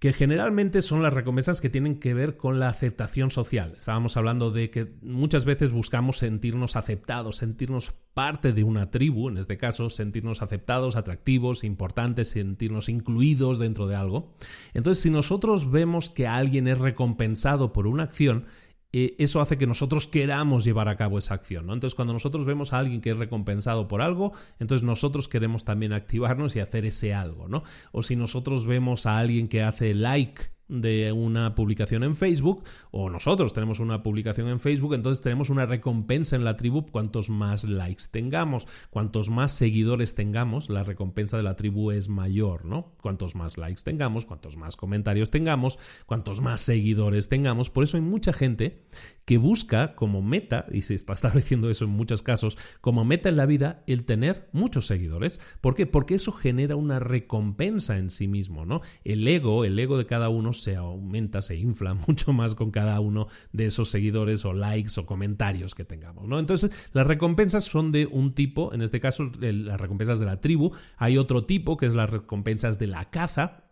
[0.00, 3.74] que generalmente son las recompensas que tienen que ver con la aceptación social.
[3.76, 9.36] Estábamos hablando de que muchas veces buscamos sentirnos aceptados, sentirnos parte de una tribu, en
[9.36, 14.32] este caso, sentirnos aceptados, atractivos, importantes, sentirnos incluidos dentro de algo.
[14.72, 18.46] Entonces, si nosotros vemos que alguien es recompensado por una acción,
[18.92, 21.66] eh, eso hace que nosotros queramos llevar a cabo esa acción.
[21.66, 21.74] ¿no?
[21.74, 25.92] Entonces, cuando nosotros vemos a alguien que es recompensado por algo, entonces nosotros queremos también
[25.92, 27.48] activarnos y hacer ese algo.
[27.48, 27.62] ¿no?
[27.92, 33.10] O si nosotros vemos a alguien que hace like de una publicación en Facebook, o
[33.10, 37.64] nosotros tenemos una publicación en Facebook, entonces tenemos una recompensa en la tribu cuantos más
[37.64, 42.92] likes tengamos, cuantos más seguidores tengamos, la recompensa de la tribu es mayor, ¿no?
[43.02, 47.70] Cuantos más likes tengamos, cuantos más comentarios tengamos, cuantos más seguidores tengamos.
[47.70, 48.84] Por eso hay mucha gente
[49.24, 53.36] que busca como meta, y se está estableciendo eso en muchos casos, como meta en
[53.36, 55.40] la vida el tener muchos seguidores.
[55.60, 55.86] ¿Por qué?
[55.86, 58.80] Porque eso genera una recompensa en sí mismo, ¿no?
[59.04, 63.00] El ego, el ego de cada uno se aumenta, se infla mucho más con cada
[63.00, 66.38] uno de esos seguidores o likes o comentarios que tengamos, ¿no?
[66.38, 70.72] Entonces, las recompensas son de un tipo, en este caso, las recompensas de la tribu,
[70.96, 73.64] hay otro tipo que es las recompensas de la caza,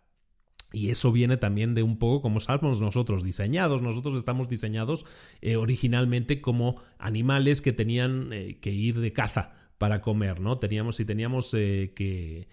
[0.71, 3.81] y eso viene también de un poco como estamos nosotros diseñados.
[3.81, 5.05] Nosotros estamos diseñados
[5.41, 10.59] eh, originalmente como animales que tenían eh, que ir de caza para comer, ¿no?
[10.59, 12.47] Teníamos, si teníamos eh, que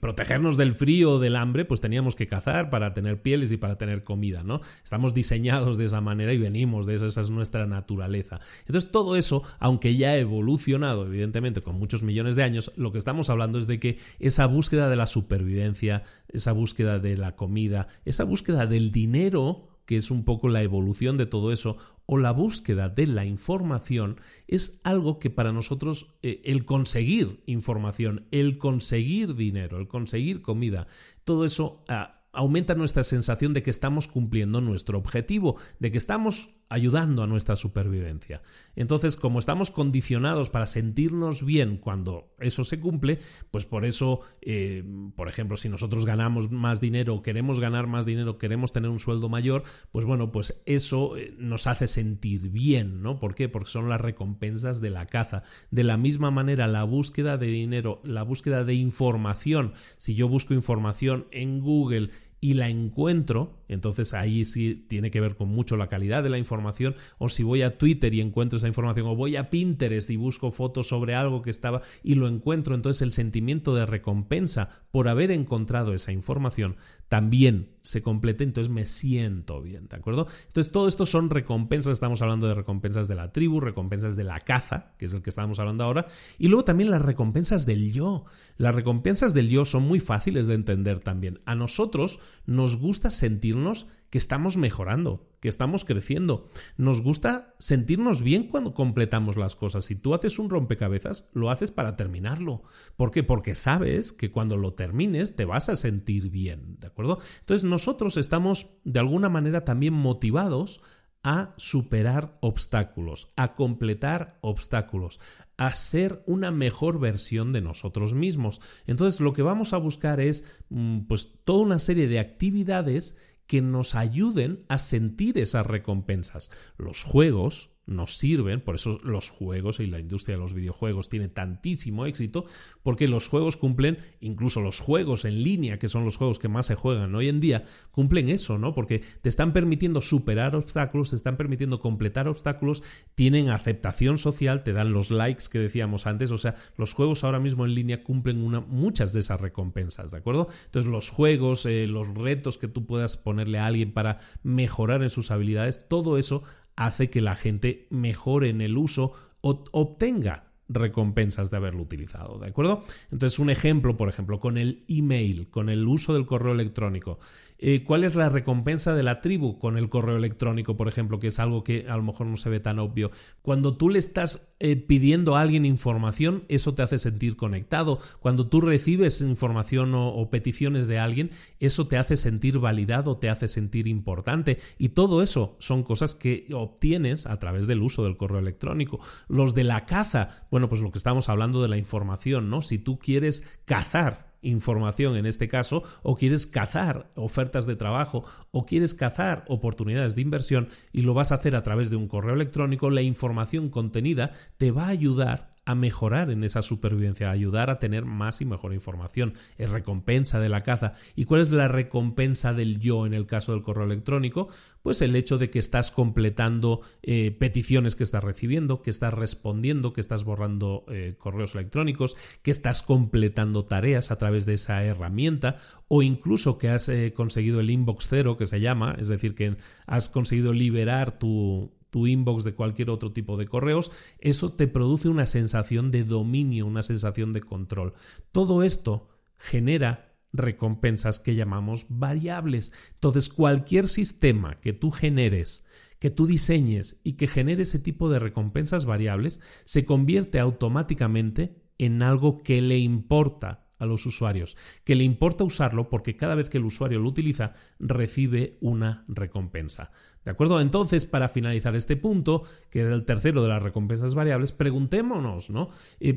[0.00, 3.78] protegernos del frío o del hambre, pues teníamos que cazar para tener pieles y para
[3.78, 4.60] tener comida, ¿no?
[4.84, 8.40] Estamos diseñados de esa manera y venimos de eso, esa es nuestra naturaleza.
[8.66, 12.98] Entonces todo eso, aunque ya ha evolucionado, evidentemente, con muchos millones de años, lo que
[12.98, 17.88] estamos hablando es de que esa búsqueda de la supervivencia, esa búsqueda de la comida,
[18.04, 21.76] esa búsqueda del dinero, que es un poco la evolución de todo eso,
[22.12, 28.26] o la búsqueda de la información, es algo que para nosotros eh, el conseguir información,
[28.32, 30.88] el conseguir dinero, el conseguir comida,
[31.24, 31.84] todo eso...
[31.88, 37.26] Ah, aumenta nuestra sensación de que estamos cumpliendo nuestro objetivo, de que estamos ayudando a
[37.26, 38.42] nuestra supervivencia.
[38.76, 43.18] Entonces, como estamos condicionados para sentirnos bien cuando eso se cumple,
[43.50, 44.84] pues por eso, eh,
[45.16, 49.28] por ejemplo, si nosotros ganamos más dinero, queremos ganar más dinero, queremos tener un sueldo
[49.28, 53.18] mayor, pues bueno, pues eso eh, nos hace sentir bien, ¿no?
[53.18, 53.48] ¿Por qué?
[53.48, 55.42] Porque son las recompensas de la caza.
[55.72, 60.54] De la misma manera, la búsqueda de dinero, la búsqueda de información, si yo busco
[60.54, 62.10] información en Google,
[62.40, 66.38] y la encuentro, entonces ahí sí tiene que ver con mucho la calidad de la
[66.38, 70.16] información, o si voy a Twitter y encuentro esa información, o voy a Pinterest y
[70.16, 75.08] busco fotos sobre algo que estaba y lo encuentro, entonces el sentimiento de recompensa por
[75.08, 76.76] haber encontrado esa información
[77.10, 80.28] también se complete, entonces me siento bien, ¿de acuerdo?
[80.46, 84.38] Entonces todo esto son recompensas, estamos hablando de recompensas de la tribu, recompensas de la
[84.38, 86.06] caza, que es el que estamos hablando ahora,
[86.38, 88.26] y luego también las recompensas del yo.
[88.58, 91.40] Las recompensas del yo son muy fáciles de entender también.
[91.46, 96.48] A nosotros nos gusta sentirnos que estamos mejorando, que estamos creciendo.
[96.76, 99.86] Nos gusta sentirnos bien cuando completamos las cosas.
[99.86, 102.62] Si tú haces un rompecabezas, lo haces para terminarlo.
[102.96, 103.22] ¿Por qué?
[103.22, 107.18] Porque sabes que cuando lo termines te vas a sentir bien, ¿de acuerdo?
[107.40, 110.82] Entonces nosotros estamos de alguna manera también motivados
[111.22, 115.20] a superar obstáculos, a completar obstáculos,
[115.58, 118.60] a ser una mejor versión de nosotros mismos.
[118.86, 123.16] Entonces lo que vamos a buscar es mm, pues toda una serie de actividades
[123.50, 126.52] que nos ayuden a sentir esas recompensas.
[126.76, 131.28] Los juegos nos sirven, por eso los juegos y la industria de los videojuegos tiene
[131.28, 132.46] tantísimo éxito,
[132.82, 136.66] porque los juegos cumplen, incluso los juegos en línea, que son los juegos que más
[136.66, 138.74] se juegan hoy en día, cumplen eso, ¿no?
[138.74, 142.82] Porque te están permitiendo superar obstáculos, te están permitiendo completar obstáculos,
[143.14, 147.40] tienen aceptación social, te dan los likes que decíamos antes, o sea, los juegos ahora
[147.40, 150.48] mismo en línea cumplen una, muchas de esas recompensas, ¿de acuerdo?
[150.66, 155.10] Entonces los juegos, eh, los retos que tú puedas ponerle a alguien para mejorar en
[155.10, 156.42] sus habilidades, todo eso
[156.80, 159.12] hace que la gente mejore en el uso
[159.42, 162.84] o obtenga recompensas de haberlo utilizado, ¿de acuerdo?
[163.10, 167.18] Entonces, un ejemplo, por ejemplo, con el email, con el uso del correo electrónico.
[167.62, 171.26] Eh, ¿Cuál es la recompensa de la tribu con el correo electrónico, por ejemplo, que
[171.26, 173.10] es algo que a lo mejor no se ve tan obvio?
[173.42, 178.00] Cuando tú le estás eh, pidiendo a alguien información, eso te hace sentir conectado.
[178.20, 183.46] Cuando tú recibes información o, peticiones de alguien, eso te hace sentir validado, te hace
[183.46, 184.58] sentir importante.
[184.78, 189.00] Y todo eso son cosas que obtienes a través del uso del correo electrónico.
[189.28, 192.62] Los de la caza, bueno, pues lo que estamos hablando de la información, ¿no?
[192.62, 198.66] Si tú quieres cazar información en este caso, o quieres cazar ofertas de trabajo, o
[198.66, 202.34] quieres cazar oportunidades de inversión y lo vas a hacer a través de un correo
[202.34, 207.70] electrónico, la información contenida te va a ayudar a mejorar en esa supervivencia, a ayudar
[207.70, 209.34] a tener más y mejor información.
[209.58, 210.94] Es recompensa de la caza.
[211.16, 214.48] ¿Y cuál es la recompensa del yo en el caso del correo electrónico?
[214.82, 219.92] Pues el hecho de que estás completando eh, peticiones que estás recibiendo, que estás respondiendo,
[219.92, 225.56] que estás borrando eh, correos electrónicos, que estás completando tareas a través de esa herramienta
[225.88, 229.56] o incluso que has eh, conseguido el inbox cero que se llama, es decir, que
[229.86, 235.08] has conseguido liberar tu, tu inbox de cualquier otro tipo de correos, eso te produce
[235.08, 237.94] una sensación de dominio, una sensación de control.
[238.32, 242.72] Todo esto genera recompensas que llamamos variables.
[242.94, 245.66] Entonces, cualquier sistema que tú generes,
[245.98, 252.02] que tú diseñes y que genere ese tipo de recompensas variables, se convierte automáticamente en
[252.02, 256.58] algo que le importa a los usuarios, que le importa usarlo porque cada vez que
[256.58, 259.90] el usuario lo utiliza recibe una recompensa.
[260.24, 260.60] ¿De acuerdo?
[260.60, 265.70] Entonces, para finalizar este punto, que era el tercero de las recompensas variables, preguntémonos, ¿no?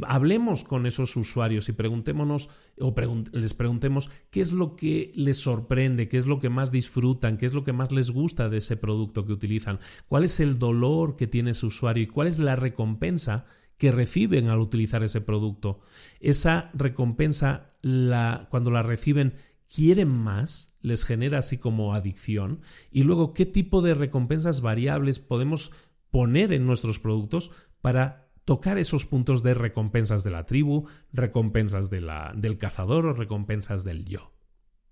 [0.06, 2.50] Hablemos con esos usuarios y preguntémonos
[2.80, 2.94] o
[3.32, 7.46] les preguntemos qué es lo que les sorprende, qué es lo que más disfrutan, qué
[7.46, 11.16] es lo que más les gusta de ese producto que utilizan, cuál es el dolor
[11.16, 13.46] que tiene ese usuario y cuál es la recompensa
[13.84, 15.82] que reciben al utilizar ese producto.
[16.22, 19.34] Esa recompensa, la, cuando la reciben,
[19.68, 22.62] quieren más, les genera así como adicción.
[22.92, 25.74] Y luego, ¿qué tipo de recompensas variables podemos
[26.12, 32.00] poner en nuestros productos para tocar esos puntos de recompensas de la tribu, recompensas de
[32.00, 34.32] la, del cazador o recompensas del yo?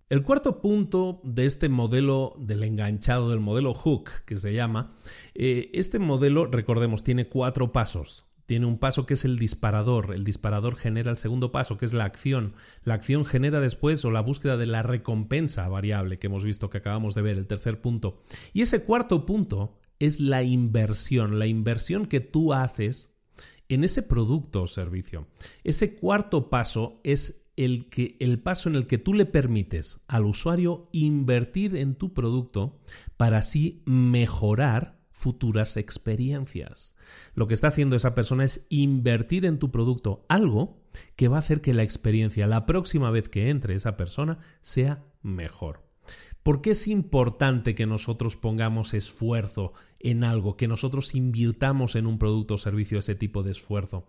[0.09, 4.97] El cuarto punto de este modelo del enganchado, del modelo Hook, que se llama,
[5.33, 10.13] eh, este modelo, recordemos, tiene cuatro pasos tiene un paso que es el disparador.
[10.13, 12.53] El disparador genera el segundo paso, que es la acción.
[12.83, 16.79] La acción genera después o la búsqueda de la recompensa variable que hemos visto que
[16.79, 18.21] acabamos de ver, el tercer punto.
[18.51, 23.15] Y ese cuarto punto es la inversión, la inversión que tú haces
[23.69, 25.29] en ese producto o servicio.
[25.63, 30.25] Ese cuarto paso es el, que, el paso en el que tú le permites al
[30.25, 32.81] usuario invertir en tu producto
[33.15, 36.95] para así mejorar futuras experiencias.
[37.35, 40.81] Lo que está haciendo esa persona es invertir en tu producto algo
[41.15, 45.03] que va a hacer que la experiencia la próxima vez que entre esa persona sea
[45.21, 45.83] mejor.
[46.41, 52.17] ¿Por qué es importante que nosotros pongamos esfuerzo en algo, que nosotros invirtamos en un
[52.17, 54.05] producto o servicio ese tipo de esfuerzo?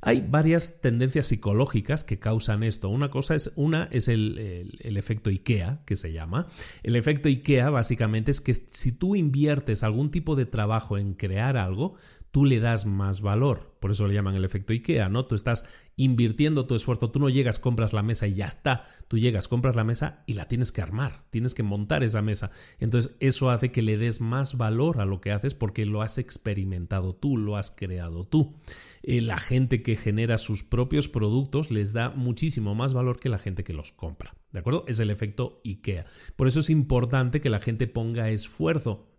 [0.00, 2.90] Hay varias tendencias psicológicas que causan esto.
[2.90, 6.46] Una cosa es, una es el, el, efecto IKEA, que se llama.
[6.82, 11.56] El efecto IKEA básicamente es que si tú inviertes algún tipo de trabajo en crear
[11.56, 11.94] algo,
[12.34, 13.76] tú le das más valor.
[13.78, 15.24] Por eso le llaman el efecto IKEA, ¿no?
[15.24, 15.64] Tú estás
[15.94, 18.86] invirtiendo tu esfuerzo, tú no llegas, compras la mesa y ya está.
[19.06, 22.50] Tú llegas, compras la mesa y la tienes que armar, tienes que montar esa mesa.
[22.80, 26.18] Entonces eso hace que le des más valor a lo que haces porque lo has
[26.18, 28.56] experimentado tú, lo has creado tú.
[29.04, 33.38] Eh, la gente que genera sus propios productos les da muchísimo más valor que la
[33.38, 34.34] gente que los compra.
[34.50, 34.84] ¿De acuerdo?
[34.88, 36.04] Es el efecto IKEA.
[36.34, 39.13] Por eso es importante que la gente ponga esfuerzo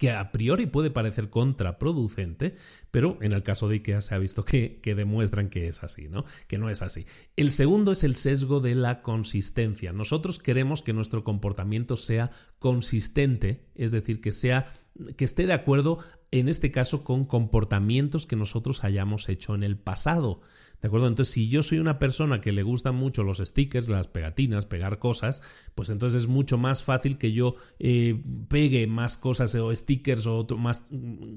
[0.00, 2.54] que a priori puede parecer contraproducente,
[2.90, 6.08] pero en el caso de IKEA se ha visto que, que, demuestran que es así,
[6.08, 6.24] ¿no?
[6.48, 7.04] Que no es así.
[7.36, 9.92] El segundo es el sesgo de la consistencia.
[9.92, 14.72] Nosotros queremos que nuestro comportamiento sea consistente, es decir, que sea
[15.18, 15.98] que esté de acuerdo
[16.30, 20.40] en este caso con comportamientos que nosotros hayamos hecho en el pasado.
[20.80, 21.08] ¿De acuerdo?
[21.08, 24.98] Entonces, si yo soy una persona que le gustan mucho los stickers, las pegatinas, pegar
[24.98, 25.42] cosas,
[25.74, 30.46] pues entonces es mucho más fácil que yo eh, pegue más cosas o stickers o,
[30.56, 30.88] más,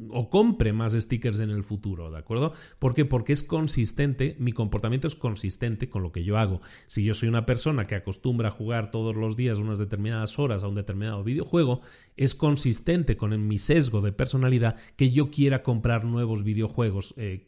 [0.09, 2.53] o compre más stickers en el futuro, ¿de acuerdo?
[2.79, 3.03] ¿Por qué?
[3.03, 6.61] Porque es consistente, mi comportamiento es consistente con lo que yo hago.
[6.85, 10.63] Si yo soy una persona que acostumbra a jugar todos los días unas determinadas horas
[10.63, 11.81] a un determinado videojuego,
[12.15, 17.13] es consistente con mi sesgo de personalidad que yo quiera comprar nuevos videojuegos.
[17.17, 17.47] Eh,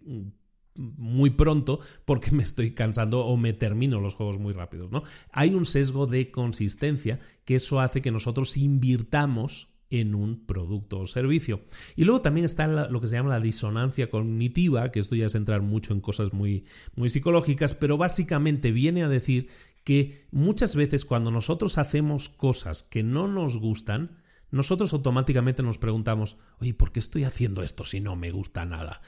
[0.75, 5.03] muy pronto porque me estoy cansando o me termino los juegos muy rápidos, ¿no?
[5.31, 11.07] Hay un sesgo de consistencia que eso hace que nosotros invirtamos en un producto o
[11.07, 11.61] servicio.
[11.95, 15.35] Y luego también está lo que se llama la disonancia cognitiva, que esto ya es
[15.35, 16.65] entrar mucho en cosas muy,
[16.95, 19.47] muy psicológicas, pero básicamente viene a decir
[19.83, 24.17] que muchas veces cuando nosotros hacemos cosas que no nos gustan,
[24.51, 29.01] nosotros automáticamente nos preguntamos, oye, ¿por qué estoy haciendo esto si no me gusta nada?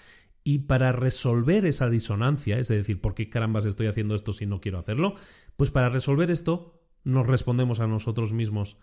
[0.49, 4.61] Y para resolver esa disonancia, es decir, ¿por qué carambas estoy haciendo esto si no
[4.61, 5.15] quiero hacerlo?
[5.57, 8.77] Pues para resolver esto nos respondemos a nosotros mismos,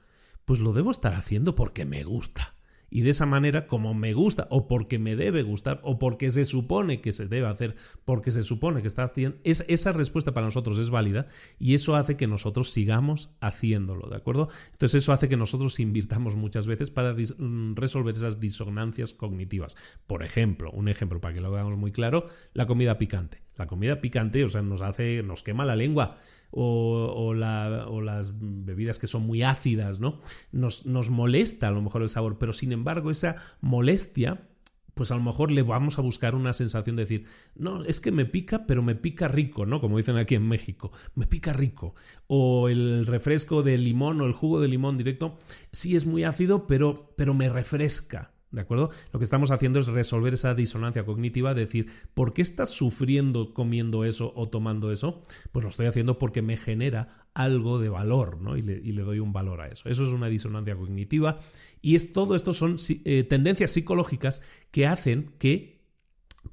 [0.45, 2.54] pues lo debo estar haciendo porque me gusta
[2.95, 6.45] y de esa manera, como me gusta, o porque me debe gustar, o porque se
[6.45, 7.75] supone que se debe hacer,
[8.05, 11.27] porque se supone que está haciendo, es, esa respuesta para nosotros es válida
[11.59, 14.49] y eso hace que nosotros sigamos haciéndolo, ¿de acuerdo?
[14.71, 19.77] Entonces eso hace que nosotros invirtamos muchas veces para mm, resolver esas disonancias cognitivas.
[20.07, 23.43] Por ejemplo, un ejemplo para que lo veamos muy claro, la comida picante.
[23.57, 26.19] La comida picante, o sea, nos hace, nos quema la lengua
[26.57, 30.21] o, las bebidas que son muy ácidas, ¿no?
[30.53, 34.49] Nos, nos molesta a lo mejor el sabor, pero sin embargo esa molestia
[34.95, 37.25] pues a lo mejor le vamos a buscar una sensación de decir,
[37.57, 39.81] no, es que me pica, pero me pica rico, ¿no?
[39.81, 41.95] Como dicen aquí en México, me pica rico.
[42.29, 45.37] O el refresco de limón o el jugo de limón directo,
[45.73, 48.34] sí es muy ácido, pero, pero me refresca.
[48.55, 48.91] ¿De acuerdo?
[49.13, 54.05] Lo que estamos haciendo es resolver esa disonancia cognitiva, decir, ¿por qué estás sufriendo comiendo
[54.05, 55.25] eso o tomando eso?
[55.51, 58.57] Pues lo estoy haciendo porque me genera algo de valor, ¿no?
[58.57, 59.89] Y le, doy un valor a eso.
[59.89, 61.41] Eso es una disonancia cognitiva.
[61.83, 64.41] Y es, todo esto son eh, tendencias psicológicas
[64.71, 65.85] que hacen que,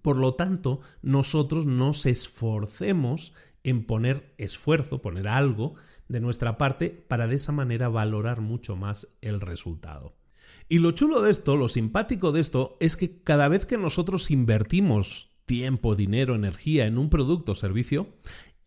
[0.02, 3.34] por lo tanto, nosotros nos esforcemos
[3.64, 5.76] en poner esfuerzo, poner algo
[6.08, 10.16] de nuestra parte para de esa manera valorar mucho más el resultado.
[10.70, 14.32] Y lo chulo de esto, lo simpático de esto, es que cada vez que nosotros
[14.32, 18.07] invertimos tiempo, dinero, energía en un producto o servicio,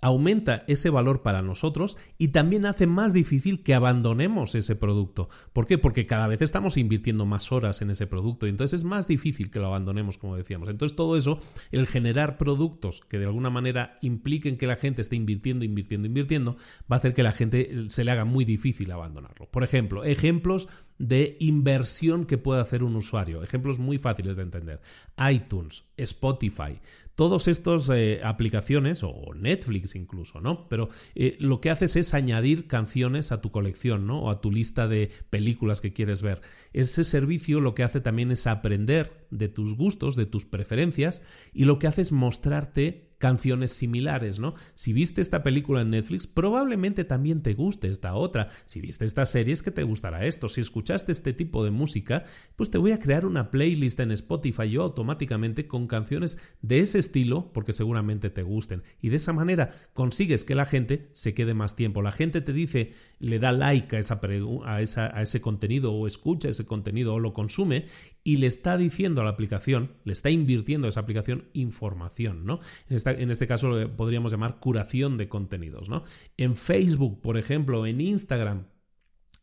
[0.04, 5.30] aumenta ese valor para nosotros y también hace más difícil que abandonemos ese producto.
[5.54, 5.78] ¿Por qué?
[5.78, 9.50] Porque cada vez estamos invirtiendo más horas en ese producto y entonces es más difícil
[9.50, 10.68] que lo abandonemos, como decíamos.
[10.68, 11.40] Entonces todo eso,
[11.70, 16.56] el generar productos que de alguna manera impliquen que la gente esté invirtiendo, invirtiendo, invirtiendo,
[16.82, 19.46] va a hacer que la gente se le haga muy difícil abandonarlo.
[19.50, 20.68] Por ejemplo, ejemplos
[20.98, 23.42] de inversión que puede hacer un usuario.
[23.42, 24.80] Ejemplos muy fáciles de entender.
[25.18, 26.80] iTunes, Spotify,
[27.14, 30.68] todos estos eh, aplicaciones o Netflix incluso, ¿no?
[30.68, 34.22] Pero eh, lo que haces es añadir canciones a tu colección, ¿no?
[34.22, 36.40] O a tu lista de películas que quieres ver.
[36.72, 41.22] Ese servicio lo que hace también es aprender de tus gustos, de tus preferencias
[41.52, 44.54] y lo que hace es mostrarte canciones similares, ¿no?
[44.74, 48.48] Si viste esta película en Netflix, probablemente también te guste esta otra.
[48.64, 50.48] Si viste esta serie, es que te gustará esto.
[50.48, 52.24] Si escuchaste este tipo de música,
[52.56, 56.98] pues te voy a crear una playlist en Spotify yo automáticamente con canciones de ese
[56.98, 58.82] estilo, porque seguramente te gusten.
[59.00, 62.02] Y de esa manera consigues que la gente se quede más tiempo.
[62.02, 64.20] La gente te dice, le da like a, esa
[64.64, 67.86] a, esa, a ese contenido o escucha ese contenido o lo consume
[68.24, 72.60] y le está diciendo a la aplicación, le está invirtiendo a esa aplicación información, ¿no?
[72.88, 76.02] En, en este caso lo podríamos llamar curación de contenidos, ¿no?
[76.38, 78.66] En Facebook, por ejemplo, en Instagram,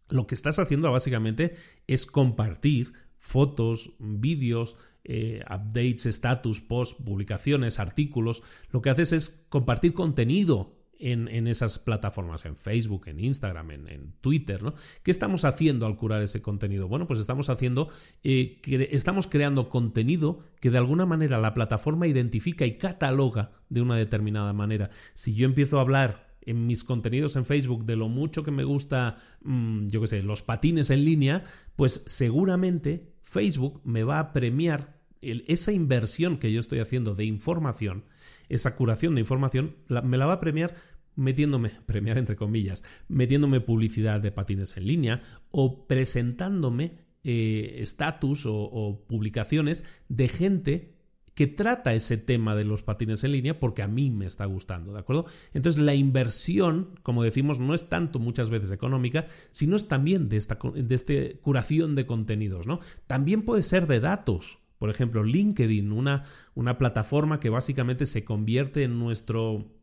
[0.10, 1.56] lo que estás haciendo básicamente
[1.88, 8.44] es compartir fotos, vídeos, eh, updates, status, posts, publicaciones, artículos.
[8.72, 14.62] Lo que haces es compartir contenido en, esas plataformas, en Facebook, en Instagram, en, Twitter,
[14.62, 14.76] ¿no?
[15.04, 16.88] ¿Qué estamos haciendo al curar ese contenido?
[16.88, 17.90] Bueno, pues estamos haciendo,
[18.24, 23.96] eh, estamos creando contenido que de alguna manera la plataforma identifica y cataloga de una
[23.96, 24.90] determinada manera.
[25.14, 28.64] Si yo empiezo a hablar en mis contenidos en Facebook de lo mucho que me
[28.64, 31.44] gusta, mm, yo qué sé, los patines en línea,
[31.76, 38.06] pues seguramente Facebook me va a premiar esa inversión que yo estoy haciendo de información,
[38.50, 40.74] esa curación de información, me la va a premiar
[41.22, 49.06] metiéndome, premiar entre comillas, metiéndome publicidad de patines en línea o presentándome estatus eh, o
[49.08, 51.02] publicaciones de gente
[51.34, 54.94] que trata ese tema de los patines en línea porque a mí me está gustando,
[54.94, 55.26] ¿de acuerdo?
[55.54, 60.38] Entonces la inversión, como decimos, no es tanto muchas veces económica, sino es también de
[60.38, 62.80] esta, de este curación de contenidos, ¿no?
[63.08, 64.60] También puede ser de datos.
[64.78, 66.24] Por ejemplo, LinkedIn, una,
[66.56, 69.81] una plataforma que básicamente se convierte en nuestro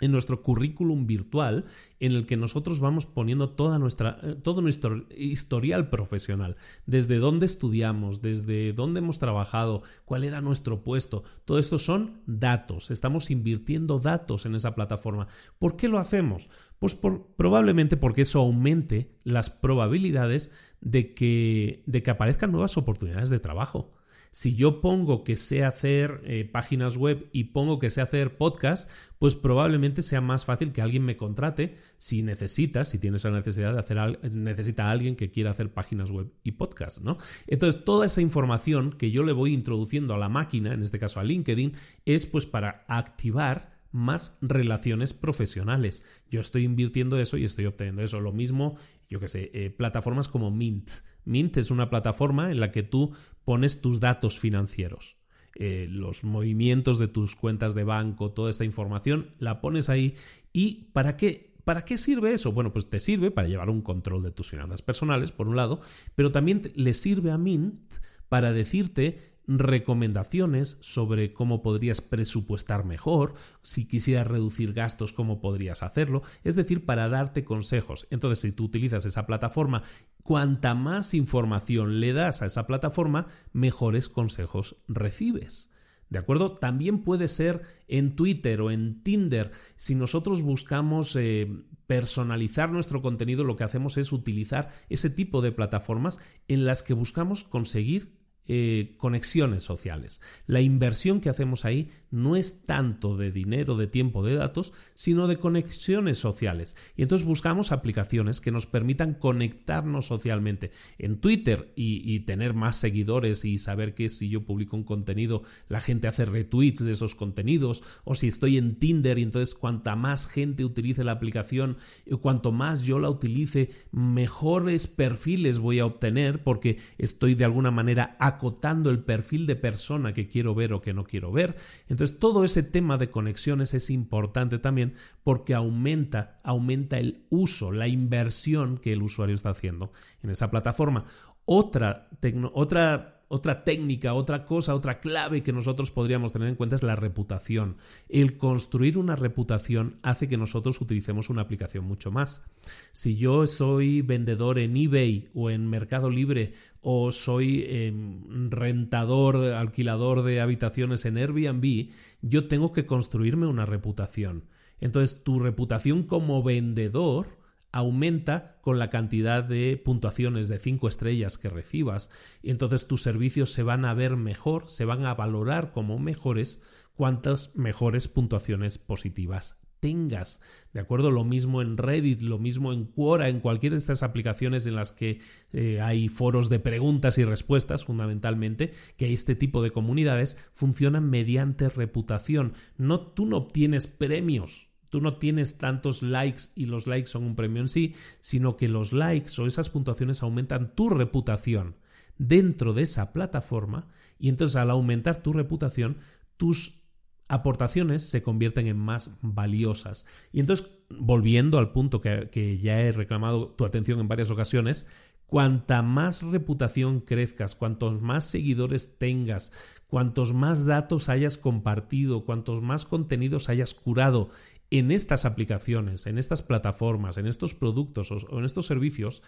[0.00, 1.64] en nuestro currículum virtual
[2.00, 7.46] en el que nosotros vamos poniendo toda nuestra, eh, todo nuestro historial profesional, desde dónde
[7.46, 11.22] estudiamos, desde dónde hemos trabajado, cuál era nuestro puesto.
[11.44, 15.28] Todo esto son datos, estamos invirtiendo datos en esa plataforma.
[15.58, 16.50] ¿Por qué lo hacemos?
[16.78, 23.38] Pues probablemente porque eso aumente las probabilidades de que, de que aparezcan nuevas oportunidades de
[23.38, 23.92] trabajo.
[24.34, 28.90] Si yo pongo que sé hacer eh, páginas web y pongo que sé hacer podcast,
[29.20, 33.72] pues probablemente sea más fácil que alguien me contrate si necesita, si tienes la necesidad
[33.72, 37.16] de hacer, necesita a alguien que quiera hacer páginas web y podcast, ¿no?
[37.46, 41.20] Entonces, toda esa información que yo le voy introduciendo a la máquina, en este caso
[41.20, 41.74] a LinkedIn,
[42.04, 46.04] es pues para activar más relaciones profesionales.
[46.28, 48.18] Yo estoy invirtiendo eso y estoy obteniendo eso.
[48.18, 48.78] Lo mismo,
[49.08, 50.90] yo que sé, eh, plataformas como Mint.
[51.24, 53.12] Mint es una plataforma en la que tú
[53.44, 55.16] pones tus datos financieros.
[55.56, 60.14] Eh, los movimientos de tus cuentas de banco, toda esta información, la pones ahí.
[60.52, 61.54] ¿Y para qué?
[61.64, 62.52] ¿Para qué sirve eso?
[62.52, 65.80] Bueno, pues te sirve para llevar un control de tus finanzas personales, por un lado,
[66.14, 67.94] pero también le sirve a Mint
[68.28, 76.22] para decirte recomendaciones sobre cómo podrías presupuestar mejor, si quisieras reducir gastos, cómo podrías hacerlo,
[76.44, 78.06] es decir, para darte consejos.
[78.10, 79.82] Entonces, si tú utilizas esa plataforma,
[80.24, 85.70] cuanta más información le das a esa plataforma, mejores consejos recibes.
[86.08, 86.52] ¿De acuerdo?
[86.54, 89.52] También puede ser en Twitter o en Tinder.
[89.76, 91.48] Si nosotros buscamos eh,
[91.86, 96.18] personalizar nuestro contenido, lo que hacemos es utilizar ese tipo de plataformas
[96.48, 100.20] en las que buscamos conseguir eh, conexiones sociales.
[100.46, 105.26] La inversión que hacemos ahí no es tanto de dinero, de tiempo, de datos, sino
[105.26, 106.76] de conexiones sociales.
[106.96, 110.70] Y entonces buscamos aplicaciones que nos permitan conectarnos socialmente.
[110.98, 115.80] En Twitter y, tener más seguidores y saber que si yo publico un contenido, la
[115.80, 117.82] gente hace retweets de esos contenidos.
[118.04, 121.78] O si estoy en Tinder y entonces cuanta más gente utilice la aplicación,
[122.20, 128.16] cuanto más yo la utilice, mejores perfiles voy a obtener porque estoy de alguna manera
[128.36, 131.56] acotando el perfil de persona que quiero ver o que no quiero ver.
[131.88, 137.88] Entonces, todo ese tema de conexiones es importante también porque aumenta, aumenta el uso, la
[137.88, 141.04] inversión que el usuario está haciendo en esa plataforma.
[141.46, 142.08] Otra,
[142.52, 146.94] otra otra técnica, otra cosa, otra clave que nosotros podríamos tener en cuenta es la
[146.94, 147.76] reputación.
[148.08, 152.44] El construir una reputación hace que nosotros utilicemos una aplicación mucho más.
[152.92, 160.22] Si yo soy vendedor en eBay o en Mercado Libre o soy em, rentador, alquilador
[160.22, 161.90] de habitaciones en Airbnb,
[162.22, 164.44] yo tengo que construirme una reputación.
[164.80, 167.26] Entonces, tu reputación como vendedor
[167.74, 172.08] aumenta con la cantidad de puntuaciones de 5 estrellas que recibas
[172.40, 176.62] y entonces tus servicios se van a ver mejor, se van a valorar como mejores
[176.94, 180.40] cuantas mejores puntuaciones positivas tengas.
[180.72, 181.10] ¿De acuerdo?
[181.10, 184.92] Lo mismo en Reddit, lo mismo en Quora, en cualquiera de estas aplicaciones en las
[184.92, 185.18] que
[185.52, 191.68] eh, hay foros de preguntas y respuestas, fundamentalmente, que este tipo de comunidades funcionan mediante
[191.68, 192.54] reputación.
[192.78, 197.34] No, tú no obtienes premios Tú no tienes tantos likes y los likes son un
[197.34, 201.74] premio en sí, sino que los likes o esas puntuaciones aumentan tu reputación
[202.16, 203.88] dentro de esa plataforma
[204.20, 205.96] y entonces al aumentar tu reputación,
[206.36, 206.84] tus
[207.26, 210.06] aportaciones se convierten en más valiosas.
[210.30, 214.86] Y entonces, volviendo al punto que, ya he reclamado tu atención en varias ocasiones,
[215.26, 219.52] Cuanta más reputación crezcas, cuantos más seguidores tengas,
[219.88, 224.28] cuantos más datos hayas compartido, cuantos más contenidos hayas curado
[224.70, 229.22] en estas aplicaciones, en estas plataformas, en estos productos o en estos servicios,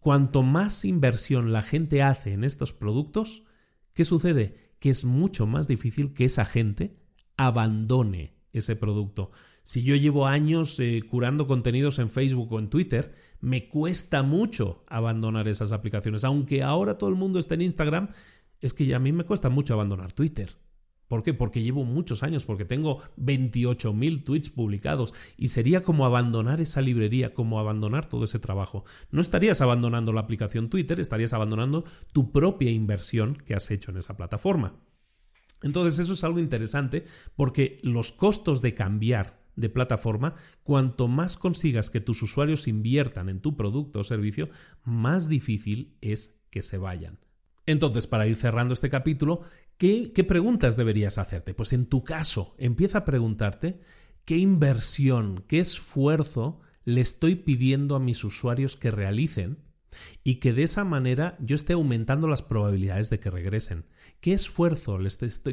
[0.00, 3.42] cuanto más inversión la gente hace en estos productos,
[3.92, 4.74] ¿qué sucede?
[4.78, 6.96] Que es mucho más difícil que esa gente
[7.36, 9.30] abandone ese producto.
[9.62, 14.84] Si yo llevo años eh, curando contenidos en Facebook o en Twitter, me cuesta mucho
[14.86, 16.22] abandonar esas aplicaciones.
[16.22, 18.10] Aunque ahora todo el mundo está en Instagram,
[18.60, 20.56] es que a mí me cuesta mucho abandonar Twitter.
[21.08, 21.34] ¿Por qué?
[21.34, 27.32] Porque llevo muchos años, porque tengo 28.000 tweets publicados y sería como abandonar esa librería,
[27.32, 28.84] como abandonar todo ese trabajo.
[29.10, 33.98] No estarías abandonando la aplicación Twitter, estarías abandonando tu propia inversión que has hecho en
[33.98, 34.74] esa plataforma.
[35.62, 37.04] Entonces eso es algo interesante
[37.34, 43.40] porque los costos de cambiar de plataforma, cuanto más consigas que tus usuarios inviertan en
[43.40, 44.50] tu producto o servicio,
[44.84, 47.18] más difícil es que se vayan.
[47.64, 49.42] Entonces, para ir cerrando este capítulo,
[49.78, 51.54] ¿qué, ¿qué, preguntas deberías hacerte?
[51.54, 53.80] Pues en tu caso, empieza a preguntarte
[54.24, 59.58] qué inversión, qué esfuerzo le estoy pidiendo a mis usuarios que realicen
[60.24, 63.86] y que de esa manera yo esté aumentando las probabilidades de que regresen.
[64.20, 64.98] ¿Qué esfuerzo,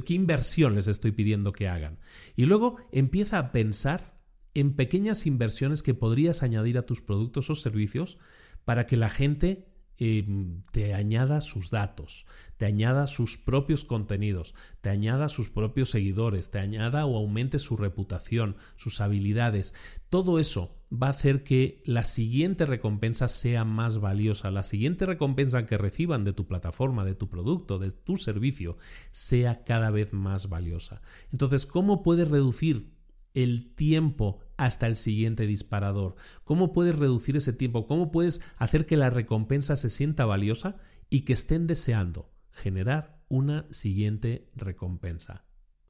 [0.06, 2.00] qué inversión les estoy pidiendo que hagan?
[2.36, 4.20] Y luego empieza a pensar
[4.54, 8.18] en pequeñas inversiones que podrías añadir a tus productos o servicios
[8.66, 12.26] para que la gente Em, te añada sus datos,
[12.58, 17.78] te añada sus propios contenidos, te añada sus propios seguidores, te añada o aumente su
[17.78, 19.76] reputación, sus habilidades.
[20.10, 25.68] Todo eso va a hacer que la siguiente recompensa sea más valiosa, la siguiente recompensa
[25.68, 28.78] que reciban de tu plataforma, de tu producto, de tu servicio,
[29.12, 31.04] sea cada vez más valiosa.
[31.32, 32.94] Entonces, ¿cómo puedes reducir
[33.34, 36.16] el tiempo hasta el siguiente disparador?
[36.44, 37.88] ¿Cómo puedes reducir ese tiempo?
[37.88, 40.78] ¿Cómo puedes hacer que la recompensa se sienta valiosa
[41.10, 45.46] y que estén deseando generar una siguiente recompensa?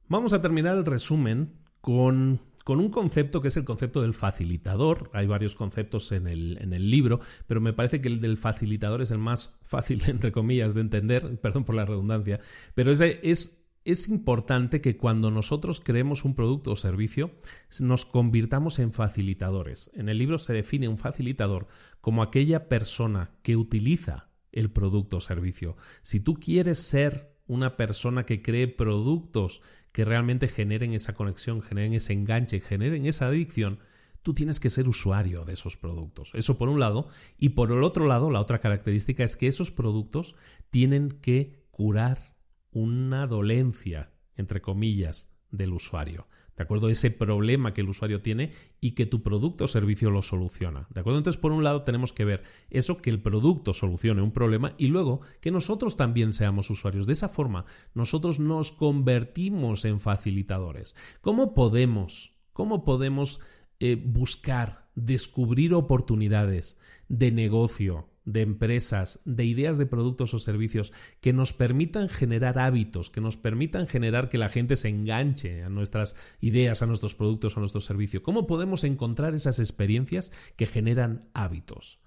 [0.08, 5.10] Vamos a terminar el resumen con, con, un concepto que es el concepto del facilitador.
[5.12, 9.02] Hay varios conceptos en el, en el, libro, pero me parece que el del facilitador
[9.02, 12.40] es el más fácil, entre comillas, de entender, perdón por la redundancia,
[12.74, 17.32] pero ese es es importante que cuando nosotros creemos un producto o servicio
[17.80, 19.90] nos convirtamos en facilitadores.
[19.94, 21.66] En el libro se define un facilitador
[22.00, 25.76] como aquella persona que utiliza el producto o servicio.
[26.02, 29.60] Si tú quieres ser una persona que cree productos
[29.92, 33.78] que realmente generen esa conexión, generen ese enganche, generen esa adicción,
[34.22, 36.30] tú tienes que ser usuario de esos productos.
[36.34, 37.08] Eso por un lado.
[37.38, 40.34] Y por el otro lado, la otra característica es que esos productos
[40.70, 42.33] tienen que curar
[42.74, 46.26] una dolencia, entre comillas, del usuario.
[46.56, 46.88] ¿De acuerdo?
[46.88, 50.86] Ese problema que el usuario tiene y que tu producto o servicio lo soluciona.
[50.90, 51.18] ¿De acuerdo?
[51.18, 54.86] Entonces, por un lado, tenemos que ver eso, que el producto solucione un problema y
[54.86, 57.06] luego que nosotros también seamos usuarios.
[57.06, 57.64] De esa forma,
[57.94, 60.94] nosotros nos convertimos en facilitadores.
[61.20, 63.40] ¿Cómo podemos, cómo podemos
[63.80, 66.78] eh, buscar, descubrir oportunidades
[67.08, 73.10] de negocio, de empresas, de ideas de productos o servicios que nos permitan generar hábitos,
[73.10, 77.56] que nos permitan generar que la gente se enganche a nuestras ideas, a nuestros productos,
[77.56, 78.22] a nuestro servicio.
[78.22, 82.00] ¿Cómo podemos encontrar esas experiencias que generan hábitos?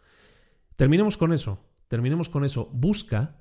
[0.76, 2.70] Terminemos con eso, terminemos con eso.
[2.74, 3.40] Busca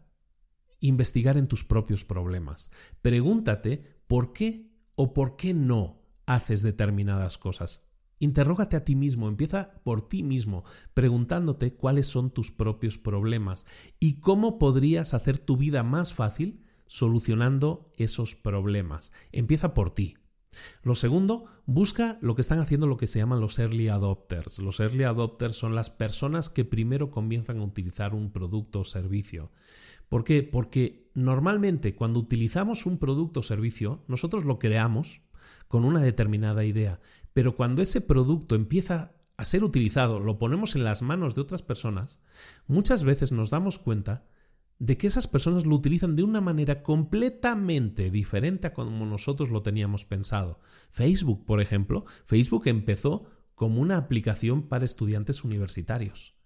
[0.81, 2.71] investigar en tus propios problemas.
[3.01, 7.86] Pregúntate por qué o por qué no haces determinadas cosas.
[8.19, 10.65] Interrógate a ti mismo, empieza por ti mismo,
[10.95, 13.67] preguntándote cuáles son tus propios problemas
[14.01, 19.13] y cómo podrías hacer tu vida más fácil solucionando esos problemas.
[19.33, 20.17] Empieza por ti.
[20.83, 24.59] Lo segundo, busca lo que están haciendo lo que se llaman los early adopters.
[24.59, 29.51] Los early adopters son las personas que primero comienzan a utilizar un producto o servicio.
[30.09, 30.43] ¿Por qué?
[30.43, 35.23] Porque normalmente cuando utilizamos un producto o servicio, nosotros lo creamos
[35.69, 37.01] con una determinada idea,
[37.37, 41.61] pero cuando ese producto empieza a ser utilizado, lo ponemos en las manos de otras
[41.61, 42.19] personas,
[42.67, 44.25] muchas veces nos damos cuenta
[44.79, 49.61] de que esas personas lo utilizan de una manera completamente diferente a como nosotros lo
[49.61, 50.61] teníamos pensado.
[50.91, 56.37] Facebook, por ejemplo, Facebook empezó como una aplicación para estudiantes universitarios.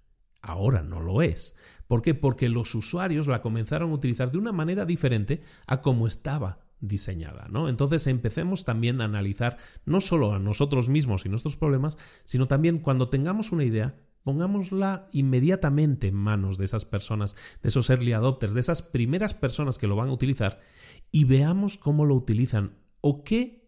[0.43, 1.55] Ahora no lo es.
[1.87, 2.15] ¿Por qué?
[2.15, 7.49] Porque los usuarios la comenzaron a utilizar de una manera diferente a como estaba diseñada,
[7.51, 7.69] ¿no?
[7.69, 12.79] Entonces empecemos también a analizar no solo a nosotros mismos y nuestros problemas, sino también
[12.79, 18.55] cuando tengamos una idea, pongámosla inmediatamente en manos de esas personas, de esos early adopters,
[18.55, 20.61] de esas primeras personas que lo van a utilizar
[21.11, 23.60] y veamos cómo lo utilizan o qué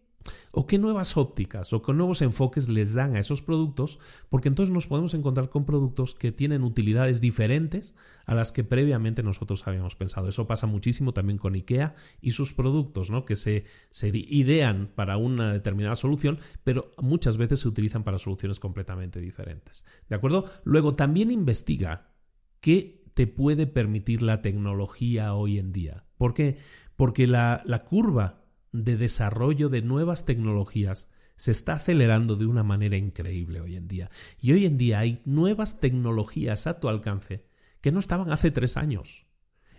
[0.51, 4.73] o qué nuevas ópticas o qué nuevos enfoques les dan a esos productos, porque entonces
[4.73, 7.95] nos podemos encontrar con productos que tienen utilidades diferentes
[8.25, 10.27] a las que previamente nosotros habíamos pensado.
[10.27, 13.25] Eso pasa muchísimo también con IKEA y sus productos, ¿no?
[13.25, 18.59] que se, se idean para una determinada solución, pero muchas veces se utilizan para soluciones
[18.59, 19.85] completamente diferentes.
[20.09, 20.45] ¿De acuerdo?
[20.63, 22.13] Luego también investiga
[22.59, 26.05] qué te puede permitir la tecnología hoy en día.
[26.17, 26.57] ¿Por qué?
[26.95, 28.42] Porque la, la curva
[28.73, 34.09] de desarrollo de nuevas tecnologías se está acelerando de una manera increíble hoy en día.
[34.39, 37.45] Y hoy en día hay nuevas tecnologías a tu alcance
[37.81, 39.25] que no estaban hace tres años.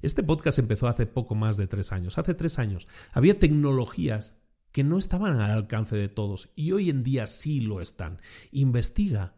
[0.02, 2.18] Este podcast empezó hace poco más de tres años.
[2.18, 4.36] Hace tres años había tecnologías
[4.72, 8.20] que no estaban al alcance de todos y hoy en día sí lo están.
[8.50, 9.36] Investiga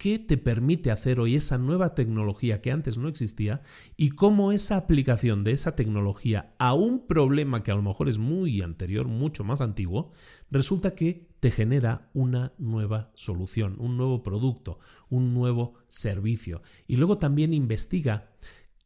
[0.00, 3.60] qué te permite hacer hoy esa nueva tecnología que antes no existía
[3.98, 8.16] y cómo esa aplicación de esa tecnología a un problema que a lo mejor es
[8.16, 10.10] muy anterior, mucho más antiguo,
[10.50, 14.78] resulta que te genera una nueva solución, un nuevo producto,
[15.10, 16.62] un nuevo servicio.
[16.86, 18.30] Y luego también investiga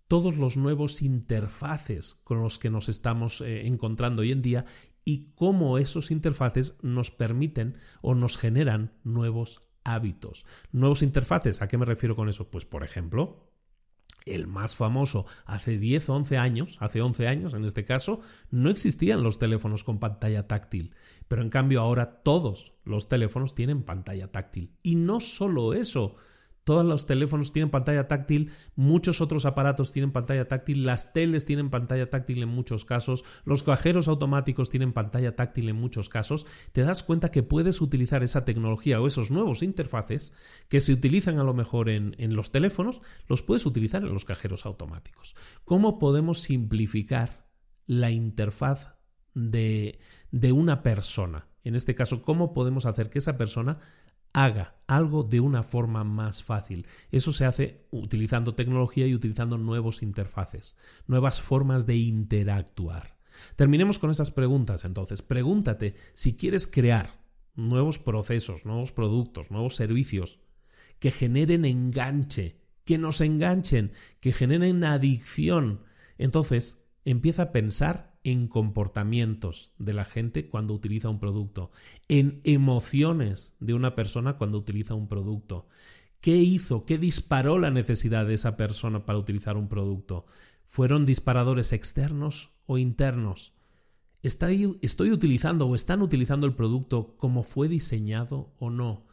[0.09, 4.65] todos los nuevos interfaces con los que nos estamos eh, encontrando hoy en día
[5.05, 10.45] y cómo esos interfaces nos permiten o nos generan nuevos hábitos.
[10.73, 12.51] Nuevos interfaces, ¿a qué me refiero con eso?
[12.51, 13.51] Pues por ejemplo,
[14.27, 18.21] el más famoso hace 10 o 11 años, hace 11 años en este caso,
[18.51, 20.95] no existían los teléfonos con pantalla táctil,
[21.29, 24.73] pero en cambio ahora todos los teléfonos tienen pantalla táctil.
[24.83, 26.17] Y no solo eso,
[26.65, 31.71] todos los teléfonos tienen pantalla táctil, muchos otros aparatos tienen pantalla táctil, las teles tienen
[31.71, 36.47] pantalla táctil en muchos casos, los cajeros automáticos tienen pantalla táctil en muchos casos.
[36.73, 40.33] Te das cuenta que puedes utilizar esa tecnología o esos nuevos interfaces
[40.69, 44.25] que se utilizan a lo mejor en, en los teléfonos, los puedes utilizar en los
[44.25, 45.37] cajeros automáticos.
[45.65, 47.47] ¿Cómo podemos simplificar
[47.87, 48.95] la interfaz
[49.35, 49.99] de,
[50.31, 51.49] de una persona?
[51.63, 53.79] En este caso, ¿cómo podemos hacer que esa persona
[54.35, 56.87] haga algo de una forma más fácil.
[57.11, 63.17] Eso se hace utilizando tecnología y utilizando nuevos interfaces, nuevas formas de interactuar.
[63.57, 65.23] Terminemos con estas preguntas entonces.
[65.23, 67.25] Pregúntate si quieres crear
[67.55, 70.41] nuevos procesos, nuevos productos, nuevos servicios
[70.99, 75.85] que generen enganche, que nos enganchen, que generen adicción.
[76.19, 81.71] Entonces, empieza a pensar en comportamientos de la gente cuando utiliza un producto,
[82.09, 85.69] en emociones de una persona cuando utiliza un producto.
[86.21, 86.87] ¿Qué hizo?
[86.87, 90.25] ¿Qué disparó la necesidad de esa persona para utilizar un producto?
[90.67, 93.53] ¿Fueron disparadores externos o internos?
[94.23, 99.05] ¿Estoy, ¿Estoy utilizando o están utilizando el producto como fue diseñado o no?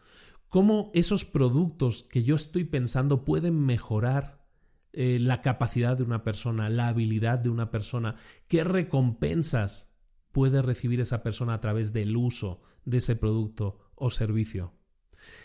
[0.47, 4.40] ¿Cómo esos productos que yo estoy pensando pueden mejorar
[4.93, 8.15] eh, la capacidad de una persona, la habilidad de una persona,
[8.47, 9.93] qué recompensas
[10.31, 14.73] puede recibir esa persona a través del uso de ese producto o servicio.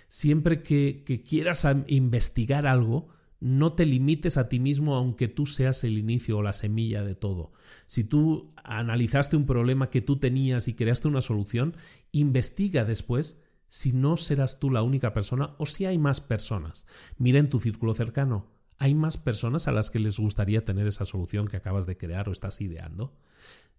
[0.08, 3.08] Siempre que, que quieras investigar algo,
[3.38, 7.14] no te limites a ti mismo aunque tú seas el inicio o la semilla de
[7.14, 7.52] todo.
[7.86, 11.76] Si tú analizaste un problema que tú tenías y creaste una solución,
[12.12, 16.86] investiga después si no serás tú la única persona o si hay más personas.
[17.18, 21.06] Mira en tu círculo cercano ¿Hay más personas a las que les gustaría tener esa
[21.06, 23.14] solución que acabas de crear o estás ideando?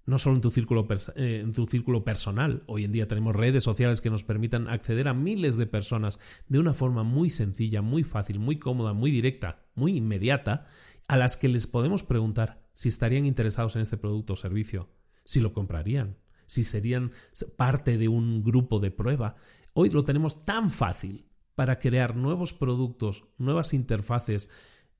[0.06, 2.64] No solo en tu, círculo eh, en tu círculo personal.
[2.66, 6.60] Hoy en día tenemos redes sociales que nos permitan acceder a miles de personas de
[6.60, 10.68] una forma muy sencilla, muy fácil, muy cómoda, muy directa, muy inmediata,
[11.08, 14.90] a las que les podemos preguntar si estarían interesados en este producto o servicio,
[15.26, 17.12] si lo comprarían, si serían
[17.56, 19.36] parte de un grupo de prueba.
[19.74, 24.50] Hoy lo tenemos tan fácil para crear nuevos productos, nuevas interfaces,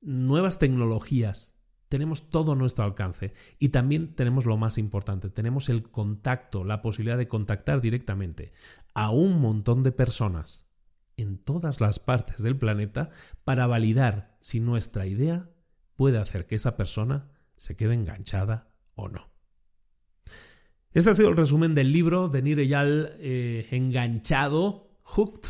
[0.00, 1.58] nuevas tecnologías,
[1.88, 6.82] tenemos todo a nuestro alcance y también tenemos lo más importante, tenemos el contacto, la
[6.82, 8.52] posibilidad de contactar directamente
[8.94, 10.68] a un montón de personas
[11.16, 13.10] en todas las partes del planeta
[13.44, 15.50] para validar si nuestra idea
[15.96, 19.30] puede hacer que esa persona se quede enganchada o no.
[20.92, 25.48] Este ha sido el resumen del libro de Nireyal eh, Enganchado, Hooked,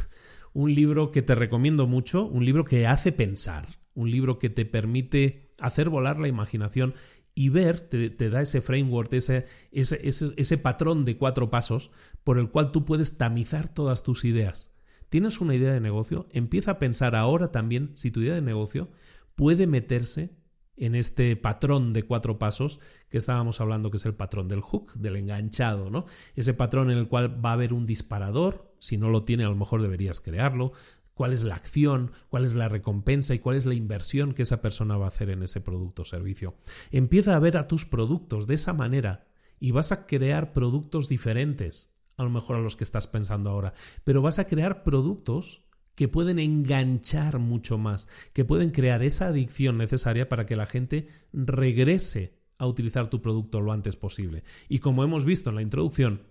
[0.52, 3.66] un libro que te recomiendo mucho, un libro que hace pensar,
[3.98, 6.94] un libro que te permite hacer volar la imaginación
[7.34, 10.00] y ver, te, da ese framework, ese, ese,
[10.36, 11.90] ese, patrón de cuatro pasos
[12.24, 14.72] por el cual tú puedes tamizar todas tus ideas.
[15.08, 16.28] ¿Tienes una idea de negocio?
[16.30, 18.88] Empieza a pensar ahora también si tu idea de negocio
[19.34, 20.36] puede meterse
[20.76, 24.94] en este patrón de cuatro pasos que estábamos hablando, que es el patrón del hook,
[24.94, 26.06] del enganchado, ¿no?
[26.36, 29.48] Ese patrón en el cual va a haber un disparador, si no lo tiene a
[29.48, 30.72] lo mejor deberías crearlo,
[31.18, 34.62] cuál es la acción, cuál es la recompensa y cuál es la inversión que esa
[34.62, 36.54] persona va a hacer en ese producto o servicio.
[36.92, 39.26] Empieza a ver a tus productos de esa manera
[39.58, 43.74] y vas a crear productos diferentes a lo mejor a los que estás pensando ahora,
[44.04, 45.64] pero vas a crear productos
[45.96, 51.08] que pueden enganchar mucho más, que pueden crear esa adicción necesaria para que la gente
[51.32, 54.44] regrese a utilizar tu producto lo antes posible.
[54.68, 56.22] Y como hemos visto en la introducción,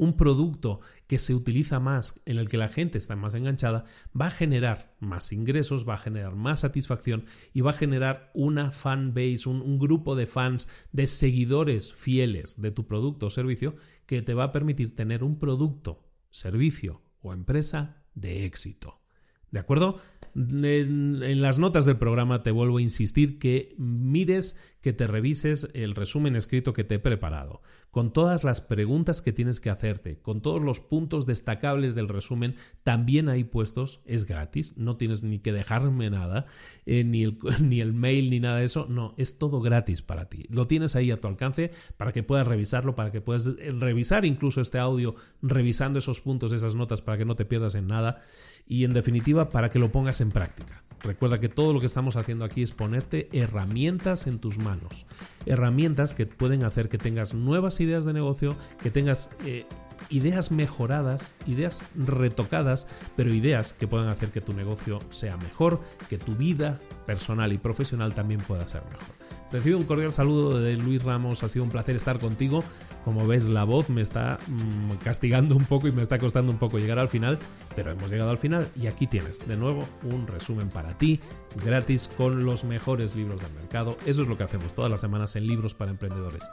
[0.00, 3.84] un producto que se utiliza más, en el que la gente está más enganchada,
[4.18, 8.72] va a generar más ingresos, va a generar más satisfacción y va a generar una
[8.72, 13.74] fan base, un, grupo de fans, de seguidores fieles de tu producto o servicio
[14.06, 19.02] que te va a permitir tener un producto, servicio o empresa de éxito.
[19.50, 20.00] ¿De acuerdo?
[20.34, 25.94] En, las notas del programa te vuelvo a insistir que mires, que te revises el
[25.94, 30.40] resumen escrito que te he preparado, con todas las preguntas que tienes que hacerte, con
[30.40, 35.52] todos los puntos destacables del resumen, también ahí puestos, es gratis, no tienes ni que
[35.52, 36.46] dejarme nada,
[36.86, 40.28] eh, ni, el, ni el mail ni nada de eso, no, es todo gratis para
[40.28, 40.46] ti.
[40.48, 44.24] Lo tienes ahí a tu alcance para que puedas revisarlo, para que puedas eh, revisar
[44.24, 48.22] incluso este audio, revisando esos puntos, esas notas, para que no te pierdas en nada
[48.70, 50.82] y en definitiva para que lo pongas en práctica.
[51.02, 55.06] Recuerda que todo lo que estamos haciendo aquí es ponerte herramientas en tus manos.
[55.44, 59.66] Herramientas que pueden hacer que tengas nuevas ideas de negocio, que tengas eh,
[60.08, 62.86] ideas mejoradas, ideas retocadas,
[63.16, 67.58] pero ideas que puedan hacer que tu negocio sea mejor, que tu vida personal y
[67.58, 69.19] profesional también pueda ser mejor.
[69.52, 72.62] Recibe un cordial saludo de Luis Ramos, ha sido un placer estar contigo.
[73.04, 76.58] Como ves, la voz me está mm, castigando un poco y me está costando un
[76.58, 77.38] poco llegar al final,
[77.74, 81.20] pero hemos llegado al final y aquí tienes de nuevo un resumen para ti,
[81.64, 83.96] gratis, con los mejores libros del mercado.
[84.06, 86.48] Eso es lo que hacemos todas las semanas en Libros para Emprendedores.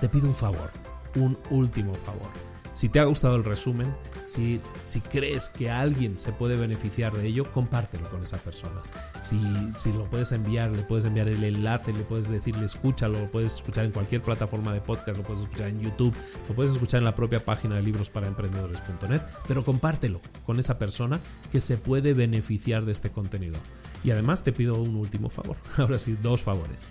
[0.00, 0.70] Te pido un favor,
[1.16, 3.94] un último favor si te ha gustado el resumen,
[4.26, 8.82] si, si crees que alguien se puede beneficiar de ello, compártelo con esa persona.
[9.22, 9.40] Si,
[9.76, 13.54] si lo puedes enviar, le puedes enviar el enlace, le puedes decirle escúchalo, lo puedes
[13.54, 16.14] escuchar en cualquier plataforma de podcast, lo puedes escuchar en YouTube,
[16.48, 21.20] lo puedes escuchar en la propia página de librosparaemprendedores.net, pero compártelo con esa persona
[21.52, 23.58] que se puede beneficiar de este contenido.
[24.02, 26.86] Y además te pido un último favor, ahora sí, dos favores.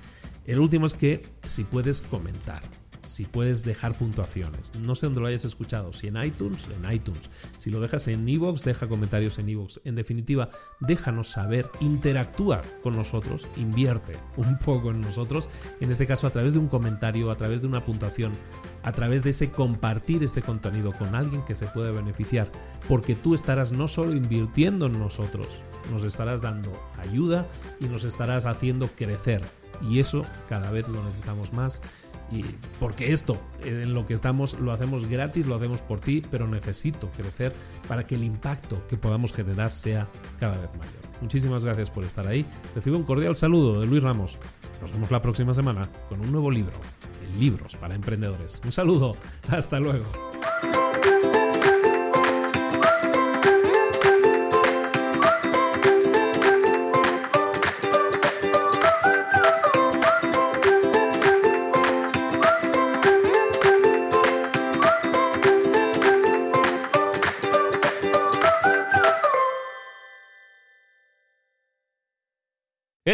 [0.45, 2.61] El último es que si puedes comentar,
[3.05, 4.73] si puedes dejar puntuaciones.
[4.75, 7.30] No sé dónde lo hayas escuchado, si en iTunes, en iTunes.
[7.57, 9.81] Si lo dejas en Evox, deja comentarios en Evox.
[9.84, 10.49] En definitiva,
[10.80, 15.49] déjanos saber, interactúa con nosotros, invierte un poco en nosotros,
[15.80, 18.34] en este caso a través de un comentario, a través de una puntuación,
[18.84, 22.51] a través de ese compartir este contenido con alguien que se puede beneficiar,
[22.88, 25.47] porque tú estarás no solo invirtiendo en nosotros,
[25.91, 27.45] nos estarás dando ayuda
[27.80, 29.41] y nos estarás haciendo crecer.
[29.89, 31.81] Y eso cada vez lo necesitamos más
[32.34, 32.45] y
[32.80, 37.10] porque esto en lo que estamos lo hacemos gratis, lo hacemos por ti, pero necesito
[37.11, 37.53] crecer
[37.88, 40.07] para que el impacto que podamos generar sea
[40.39, 41.03] cada vez mayor.
[41.22, 42.45] Muchísimas gracias por estar ahí.
[42.76, 44.38] Recibo un cordial saludo de Luis Ramos.
[44.81, 46.73] Nos vemos la próxima semana con un nuevo libro,
[47.39, 48.61] Libros para Emprendedores.
[48.65, 49.15] Un saludo,
[49.49, 50.05] hasta luego.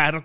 [0.00, 0.24] car